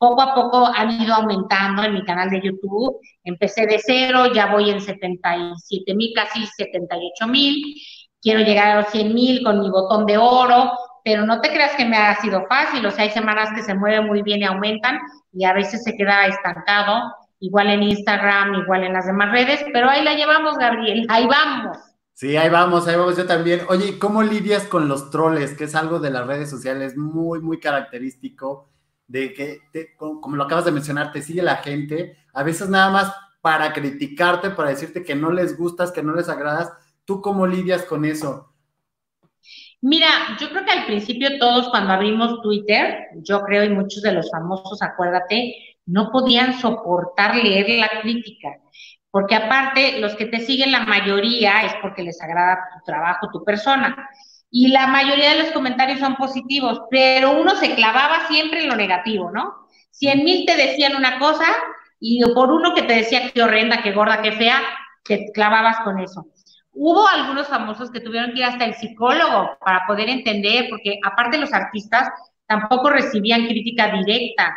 [0.00, 2.98] poco a poco han ido aumentando en mi canal de YouTube.
[3.22, 7.76] Empecé de cero, ya voy en 77 mil, casi 78 mil.
[8.22, 10.72] Quiero llegar a los 100 mil con mi botón de oro,
[11.04, 12.84] pero no te creas que me ha sido fácil.
[12.86, 14.98] O sea, hay semanas que se mueven muy bien y aumentan
[15.34, 17.02] y a veces se queda estancado
[17.40, 21.78] igual en Instagram, igual en las demás redes, pero ahí la llevamos, Gabriel, ahí vamos.
[22.12, 23.62] Sí, ahí vamos, ahí vamos yo también.
[23.68, 25.56] Oye, ¿cómo lidias con los troles?
[25.56, 28.68] Que es algo de las redes sociales muy, muy característico,
[29.06, 29.60] de que,
[29.96, 34.50] como lo acabas de mencionar, te sigue la gente, a veces nada más para criticarte,
[34.50, 36.70] para decirte que no les gustas, que no les agradas.
[37.06, 38.52] ¿Tú cómo lidias con eso?
[39.80, 44.12] Mira, yo creo que al principio todos cuando abrimos Twitter, yo creo y muchos de
[44.12, 45.54] los famosos, acuérdate,
[45.90, 48.48] no podían soportar leer la crítica,
[49.10, 53.44] porque aparte los que te siguen la mayoría es porque les agrada tu trabajo, tu
[53.44, 54.08] persona.
[54.52, 58.76] Y la mayoría de los comentarios son positivos, pero uno se clavaba siempre en lo
[58.76, 59.66] negativo, ¿no?
[59.90, 61.46] Cien mil te decían una cosa
[62.00, 64.60] y por uno que te decía qué horrenda, qué gorda, qué fea,
[65.04, 66.26] te clavabas con eso.
[66.72, 71.36] Hubo algunos famosos que tuvieron que ir hasta el psicólogo para poder entender, porque aparte
[71.36, 72.08] los artistas
[72.46, 74.56] tampoco recibían crítica directa,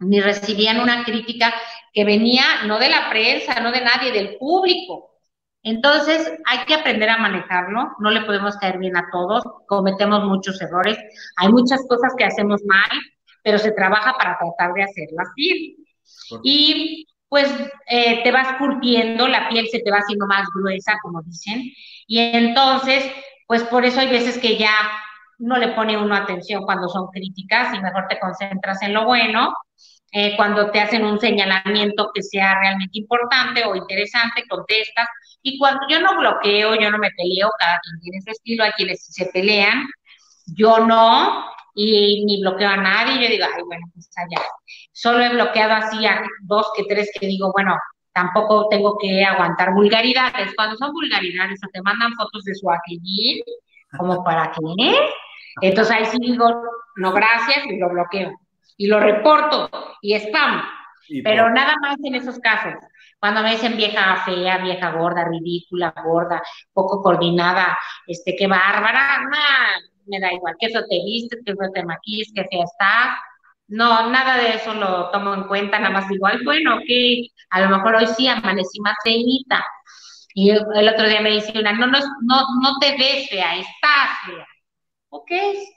[0.00, 1.54] ni recibían una crítica
[1.92, 5.10] que venía no de la prensa, no de nadie, del público.
[5.62, 10.60] Entonces hay que aprender a manejarlo, no le podemos caer bien a todos, cometemos muchos
[10.62, 10.98] errores,
[11.36, 12.88] hay muchas cosas que hacemos mal,
[13.42, 15.76] pero se trabaja para tratar de hacerlas bien.
[16.42, 17.52] Y pues
[17.88, 21.62] eh, te vas curtiendo, la piel se te va haciendo más gruesa, como dicen,
[22.06, 23.04] y entonces,
[23.46, 24.72] pues por eso hay veces que ya
[25.40, 29.52] no le pone uno atención cuando son críticas y mejor te concentras en lo bueno
[30.12, 35.06] eh, cuando te hacen un señalamiento que sea realmente importante o interesante, contestas.
[35.42, 38.72] Y cuando yo no bloqueo, yo no me peleo, cada quien tiene su estilo, hay
[38.72, 39.88] quienes se pelean,
[40.46, 44.44] yo no, y ni bloqueo a nadie, yo digo, ay, bueno, pues allá.
[44.92, 47.76] Solo he bloqueado así a dos que tres que digo, bueno,
[48.12, 50.52] tampoco tengo que aguantar vulgaridades.
[50.56, 53.42] Cuando son vulgaridades o te mandan fotos de su aquellín,
[53.96, 54.96] como para qué,
[55.60, 56.48] entonces ahí sí digo,
[56.96, 58.32] no, gracias, y lo bloqueo
[58.80, 59.70] y lo reporto
[60.00, 60.62] y spam.
[61.22, 62.72] pero nada más en esos casos.
[63.18, 66.42] Cuando me dicen vieja fea, vieja gorda, ridícula, gorda,
[66.72, 67.76] poco coordinada,
[68.06, 69.20] este, qué bárbara,
[70.06, 73.18] me da igual, que eso te vistes, que eso te maquilles, que fea estás.
[73.68, 77.60] No, nada de eso lo tomo en cuenta, nada más digo, ay, bueno, que a
[77.60, 79.62] lo mejor hoy sí amanecí más feita.
[80.34, 84.08] Y el otro día me dice una, no, no, no, no te ves fea, estás
[84.24, 84.46] fea.
[85.10, 85.30] Ok,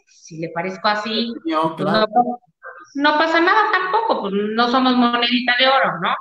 [0.08, 1.90] si le parezco así, no, pues
[2.96, 6.16] no pasa nada tampoco, pues no somos monedita de oro, ¿no?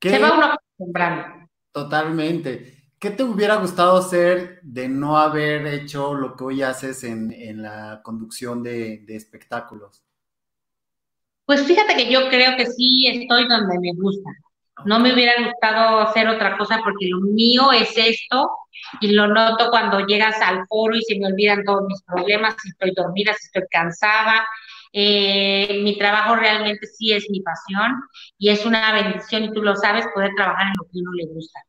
[0.00, 1.48] Se va uno acostumbrando.
[1.72, 2.82] Totalmente.
[2.98, 8.00] ¿Qué te hubiera gustado hacer de no haber hecho lo que hoy haces en, la
[8.02, 10.04] conducción de, espectáculos?
[11.44, 14.30] Pues fíjate que yo creo que sí estoy donde me gusta.
[14.84, 18.48] No me hubiera gustado hacer otra cosa porque lo mío es esto
[19.00, 22.68] y lo noto cuando llegas al foro y se me olvidan todos mis problemas, si
[22.68, 24.46] estoy dormida, si estoy cansada.
[24.94, 28.02] Eh, mi trabajo realmente sí es mi pasión
[28.36, 31.26] y es una bendición y tú lo sabes poder trabajar en lo que uno le
[31.32, 31.60] gusta.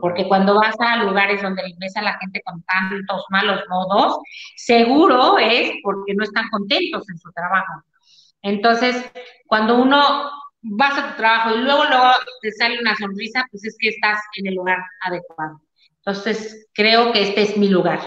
[0.00, 4.18] Porque cuando vas a lugares donde ves a la gente con tantos malos modos,
[4.56, 7.82] seguro es porque no están contentos en su trabajo.
[8.42, 9.10] Entonces,
[9.46, 10.30] cuando uno
[10.62, 12.10] vas a tu trabajo y luego, luego
[12.42, 15.60] te sale una sonrisa, pues es que estás en el lugar adecuado.
[16.06, 18.00] Entonces, creo que este es mi lugar.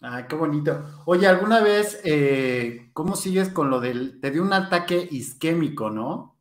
[0.00, 0.82] Ay, qué bonito.
[1.06, 6.36] Oye, ¿alguna vez, eh, cómo sigues con lo del, te dio un ataque isquémico, ¿no?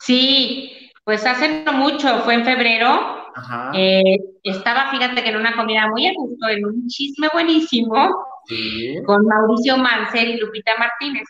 [0.00, 2.88] Sí, pues hace no mucho, fue en febrero.
[3.36, 3.70] Ajá.
[3.76, 7.94] Eh, estaba, fíjate que en una comida muy a gusto, en un chisme buenísimo,
[9.06, 11.28] con Mauricio Mancel y Lupita Martínez.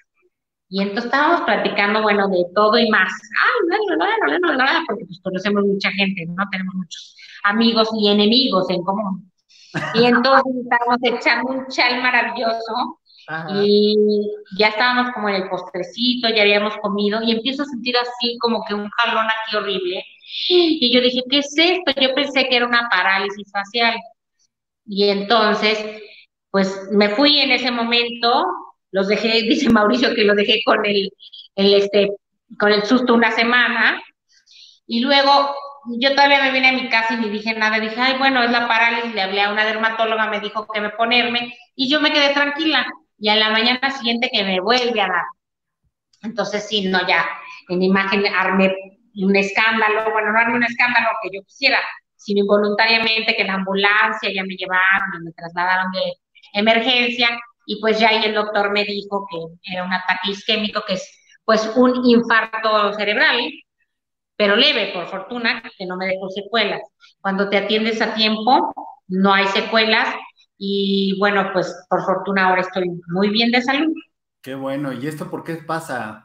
[0.69, 3.13] Y entonces estábamos platicando, bueno, de todo y más.
[3.41, 6.45] Ay, no, no, no, no, porque pues conocemos mucha gente, ¿no?
[6.51, 9.31] Tenemos muchos amigos y enemigos en común.
[9.95, 12.99] Y entonces estábamos echando un chal maravilloso
[13.55, 13.97] y
[14.59, 18.65] ya estábamos como en el postrecito, ya habíamos comido y empiezo a sentir así como
[18.65, 20.05] que un jalón aquí horrible.
[20.49, 21.93] Y yo dije, ¿qué es esto?
[22.01, 23.97] Yo pensé que era una parálisis facial.
[24.87, 25.85] Y entonces,
[26.51, 28.45] pues me fui en ese momento
[28.93, 31.11] los dejé, dice Mauricio que lo dejé con el,
[31.55, 32.11] este,
[32.59, 34.03] con el susto una semana,
[34.87, 35.55] y luego
[35.99, 38.51] yo todavía me vine a mi casa y ni dije nada, dije, ay, bueno, es
[38.51, 42.13] la parálisis, le hablé a una dermatóloga, me dijo que me ponerme, y yo me
[42.13, 42.87] quedé tranquila,
[43.19, 45.25] y a la mañana siguiente que me vuelve a dar.
[46.23, 47.25] Entonces, sí, no, ya,
[47.69, 48.75] en imagen armé
[49.15, 51.79] un escándalo, bueno, no armé un escándalo que yo quisiera,
[52.17, 56.01] sino involuntariamente que la ambulancia ya me llevaron me trasladaron de
[56.55, 60.95] emergencia, y pues ya ahí el doctor me dijo que era un ataque isquémico, que
[60.95, 61.13] es
[61.45, 63.51] pues un infarto cerebral,
[64.37, 66.83] pero leve, por fortuna, que no me dejó secuelas.
[67.21, 68.73] Cuando te atiendes a tiempo,
[69.09, 70.15] no hay secuelas
[70.59, 73.93] y bueno, pues por fortuna ahora estoy muy bien de salud.
[74.41, 76.23] Qué bueno, ¿y esto por qué pasa?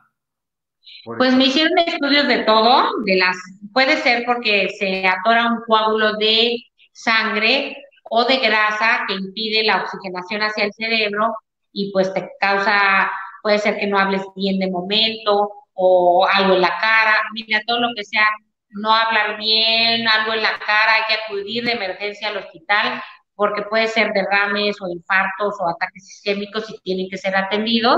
[1.18, 3.38] pues me hicieron estudios de todo, de las,
[3.72, 6.58] puede ser porque se atora un coágulo de
[6.92, 7.78] sangre
[8.14, 11.34] o de grasa que impide la oxigenación hacia el cerebro
[11.72, 13.09] y pues te causa,
[13.41, 17.80] puede ser que no hables bien de momento o algo en la cara, mira, todo
[17.80, 18.28] lo que sea,
[18.72, 23.01] no hablar bien, algo en la cara, hay que acudir de emergencia al hospital
[23.34, 27.97] porque puede ser derrames o infartos o ataques isquémicos y tienen que ser atendidos.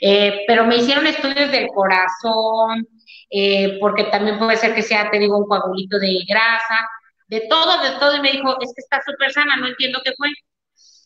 [0.00, 2.88] Eh, pero me hicieron estudios del corazón,
[3.30, 6.88] eh, porque también puede ser que sea, te un coagulito de grasa
[7.32, 10.12] de todo, de todo, y me dijo, es que está súper sana, no entiendo qué
[10.18, 10.28] fue.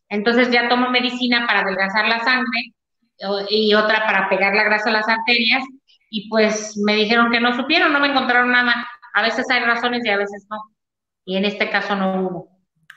[0.09, 2.75] Entonces ya tomo medicina para adelgazar la sangre
[3.49, 5.63] y otra para pegar la grasa a las arterias,
[6.11, 8.89] y pues me dijeron que no supieron, no me encontraron nada.
[9.15, 10.57] A veces hay razones y a veces no.
[11.25, 12.49] Y en este caso no hubo.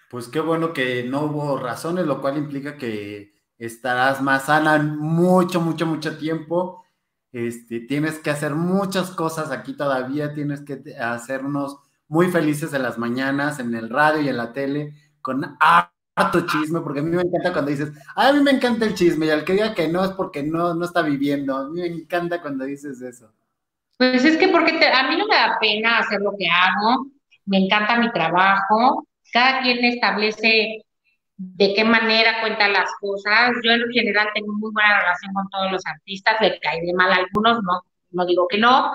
[0.10, 5.62] Pues qué bueno que no hubo razones, lo cual implica que estarás más sana mucho,
[5.62, 6.84] mucho, mucho tiempo.
[7.32, 11.78] Este, tienes que hacer muchas cosas aquí todavía, tienes que hacer unos
[12.10, 16.82] muy felices en las mañanas, en el radio y en la tele, con harto chisme,
[16.82, 19.46] porque a mí me encanta cuando dices, a mí me encanta el chisme, y al
[19.46, 22.66] que diga que no es porque no, no está viviendo, a mí me encanta cuando
[22.66, 23.32] dices eso.
[23.98, 27.08] Pues es que porque a mí no me da pena hacer lo que hago,
[27.46, 30.86] me encanta mi trabajo, cada quien establece
[31.38, 33.52] de qué manera cuenta las cosas.
[33.64, 37.12] Yo en general tengo muy buena relación con todos los artistas, le cae de mal
[37.12, 37.82] a algunos, no,
[38.12, 38.92] no digo que no,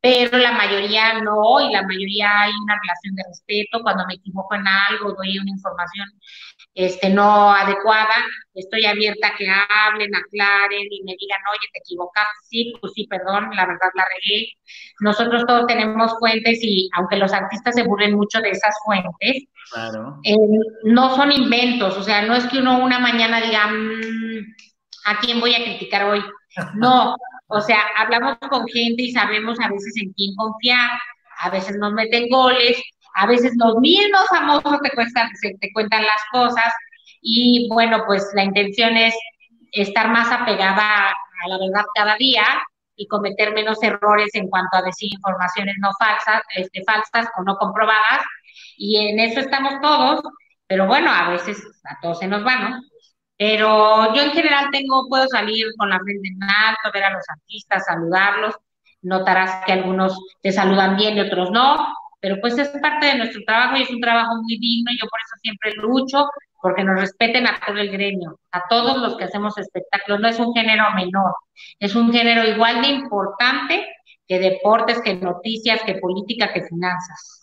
[0.00, 3.82] pero la mayoría no, y la mayoría hay una relación de respeto.
[3.82, 6.06] Cuando me equivoco en algo, doy una información
[6.74, 8.14] este, no adecuada,
[8.54, 13.06] estoy abierta a que hablen, aclaren y me digan, oye, te equivocaste, sí, pues sí,
[13.08, 14.52] perdón, la verdad la regué.
[15.00, 19.48] Nosotros todos tenemos fuentes y aunque los artistas se burlen mucho de esas fuentes,
[20.22, 20.36] eh,
[20.84, 24.54] no son inventos, o sea, no es que uno una mañana diga, mm,
[25.06, 26.22] ¿a quién voy a criticar hoy?
[26.74, 27.14] No,
[27.48, 30.90] o sea, hablamos con gente y sabemos a veces en quién confiar,
[31.40, 32.82] a veces nos meten goles,
[33.14, 36.72] a veces los mismos famosos te, cuentan, te cuentan las cosas
[37.22, 39.14] y bueno, pues la intención es
[39.72, 42.44] estar más apegada a la verdad cada día
[42.96, 47.56] y cometer menos errores en cuanto a decir informaciones no falsas, este, falsas o no
[47.56, 48.22] comprobadas.
[48.76, 50.20] Y en eso estamos todos,
[50.66, 52.80] pero bueno, a veces a todos se nos va, ¿no?
[53.38, 57.24] Pero yo en general tengo, puedo salir con la frente en alto, ver a los
[57.28, 58.56] artistas, saludarlos.
[59.02, 61.76] Notarás que algunos te saludan bien y otros no,
[62.20, 64.90] pero pues es parte de nuestro trabajo y es un trabajo muy digno.
[65.00, 66.26] Yo por eso siempre lucho
[66.60, 70.20] porque nos respeten a todo el gremio, a todos los que hacemos espectáculos.
[70.20, 71.32] No es un género menor,
[71.78, 73.86] es un género igual de importante
[74.26, 77.37] que deportes, que noticias, que política, que finanzas.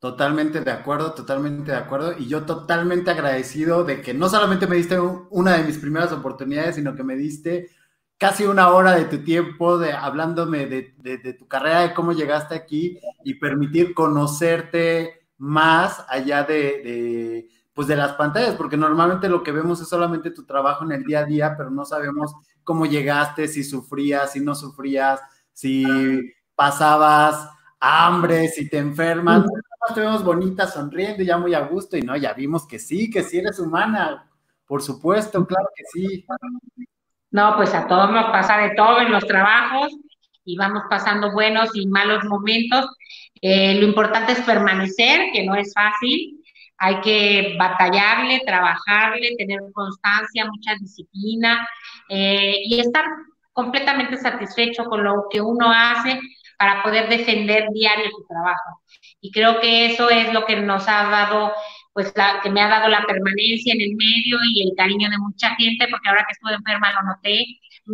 [0.00, 2.14] Totalmente de acuerdo, totalmente de acuerdo.
[2.18, 6.76] Y yo totalmente agradecido de que no solamente me diste una de mis primeras oportunidades,
[6.76, 7.68] sino que me diste
[8.16, 12.98] casi una hora de tu tiempo de, hablándome de, tu carrera, de cómo llegaste aquí
[13.24, 19.82] y permitir conocerte más allá de, pues de las pantallas, porque normalmente lo que vemos
[19.82, 22.34] es solamente tu trabajo en el día a día, pero no sabemos
[22.64, 25.20] cómo llegaste, si sufrías, si no sufrías,
[25.52, 25.84] si
[26.54, 27.48] pasabas
[27.80, 29.44] hambre, si te enfermas.
[29.94, 33.22] Te vemos bonita, sonriendo, ya muy a gusto, y no, ya vimos que sí, que
[33.22, 34.30] sí eres humana,
[34.66, 36.26] por supuesto, claro que sí.
[37.30, 39.92] No, pues a todos nos pasa de todo en los trabajos
[40.44, 42.86] y vamos pasando buenos y malos momentos.
[43.40, 46.42] Eh, lo importante es permanecer, que no es fácil.
[46.78, 51.66] Hay que batallarle, trabajarle, tener constancia, mucha disciplina
[52.08, 53.04] eh, y estar
[53.52, 56.20] completamente satisfecho con lo que uno hace
[56.58, 58.82] para poder defender diario su trabajo.
[59.20, 61.52] Y creo que eso es lo que nos ha dado,
[61.92, 65.18] pues, la, que me ha dado la permanencia en el medio y el cariño de
[65.18, 67.44] mucha gente, porque ahora que estuve enferma lo noté,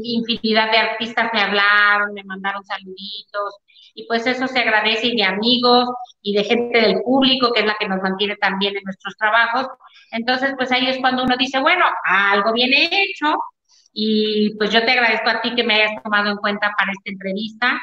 [0.03, 3.55] infinidad de artistas me hablaron, me mandaron saluditos,
[3.95, 5.89] y pues eso se agradece y de amigos
[6.21, 9.69] y de gente del público, que es la que nos mantiene también en nuestros trabajos.
[10.11, 13.35] Entonces, pues ahí es cuando uno dice, bueno, algo viene hecho,
[13.99, 17.11] y pues yo te agradezco a ti que me hayas tomado en cuenta para esta
[17.11, 17.81] entrevista,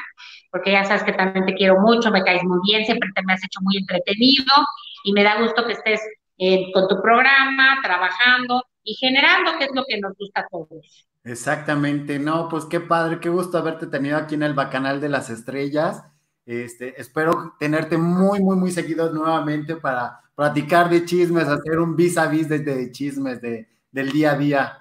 [0.52, 3.32] porque ya sabes que también te quiero mucho, me caes muy bien, siempre te me
[3.32, 4.54] has hecho muy entretenido
[5.02, 6.00] y me da gusto que estés
[6.38, 11.08] eh, con tu programa, trabajando y generando, que es lo que nos gusta a todos.
[11.24, 15.30] Exactamente, no, pues qué padre, qué gusto haberte tenido aquí en el Bacanal de las
[15.30, 16.04] Estrellas.
[16.46, 22.16] Este, espero tenerte muy, muy, muy seguido nuevamente para platicar de chismes, hacer un vis
[22.18, 24.78] a vis de, chismes de, del día a día.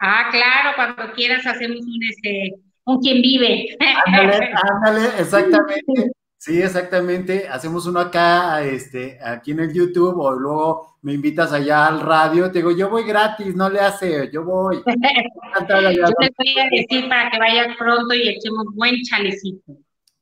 [0.00, 3.76] Ah, claro, cuando quieras hacemos un, este, un quien vive.
[4.06, 6.12] Ándale, ándale, exactamente.
[6.36, 7.48] Sí, exactamente.
[7.48, 12.50] Hacemos uno acá, este, aquí en el YouTube, o luego me invitas allá al radio.
[12.52, 14.76] Te digo, yo voy gratis, no le hace, yo voy.
[14.86, 19.72] yo te voy a decir para que vayas pronto y echemos buen chalecito.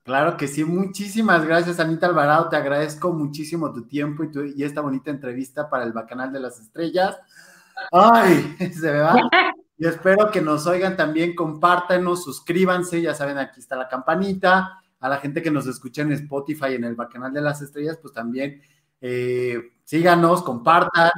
[0.05, 2.49] Claro que sí, muchísimas gracias, Anita Alvarado.
[2.49, 6.41] Te agradezco muchísimo tu tiempo y, tu, y esta bonita entrevista para el Bacanal de
[6.41, 7.18] las Estrellas.
[7.93, 9.16] Ay, se me va.
[9.79, 14.81] Y espero que nos oigan también, compártanos, suscríbanse, ya saben, aquí está la campanita.
[14.99, 18.14] A la gente que nos escucha en Spotify, en el Bacanal de las Estrellas, pues
[18.14, 18.62] también
[19.03, 21.11] eh, síganos, compartan,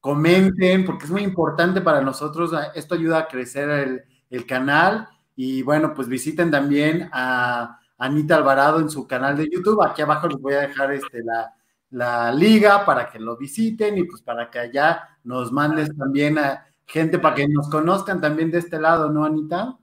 [0.00, 2.52] comenten, porque es muy importante para nosotros.
[2.74, 5.08] Esto ayuda a crecer el, canal.
[5.34, 9.82] Y bueno, pues visiten también a Anita Alvarado en su canal de YouTube.
[9.82, 11.54] Aquí abajo les voy a dejar este, la,
[11.90, 16.66] la liga para que lo visiten y pues para que allá nos mandes también a
[16.92, 19.78] gente para que nos conozcan también de este lado, ¿no, Anita?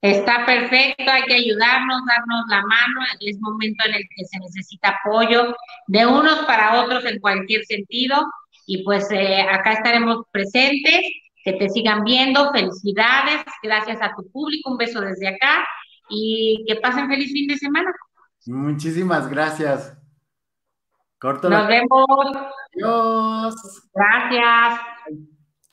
[0.00, 4.98] Está perfecto, hay que ayudarnos, darnos la mano, es momento en el que se necesita
[5.00, 5.54] apoyo
[5.86, 8.26] de unos para otros en cualquier sentido
[8.66, 11.02] y pues eh, acá estaremos presentes,
[11.44, 15.64] que te sigan viendo, felicidades, gracias a tu público, un beso desde acá
[16.08, 17.92] y que pasen feliz fin de semana.
[18.46, 19.96] Muchísimas gracias.
[21.20, 22.06] Corto Nos vemos.
[22.74, 23.54] Adiós.
[23.94, 24.80] Gracias.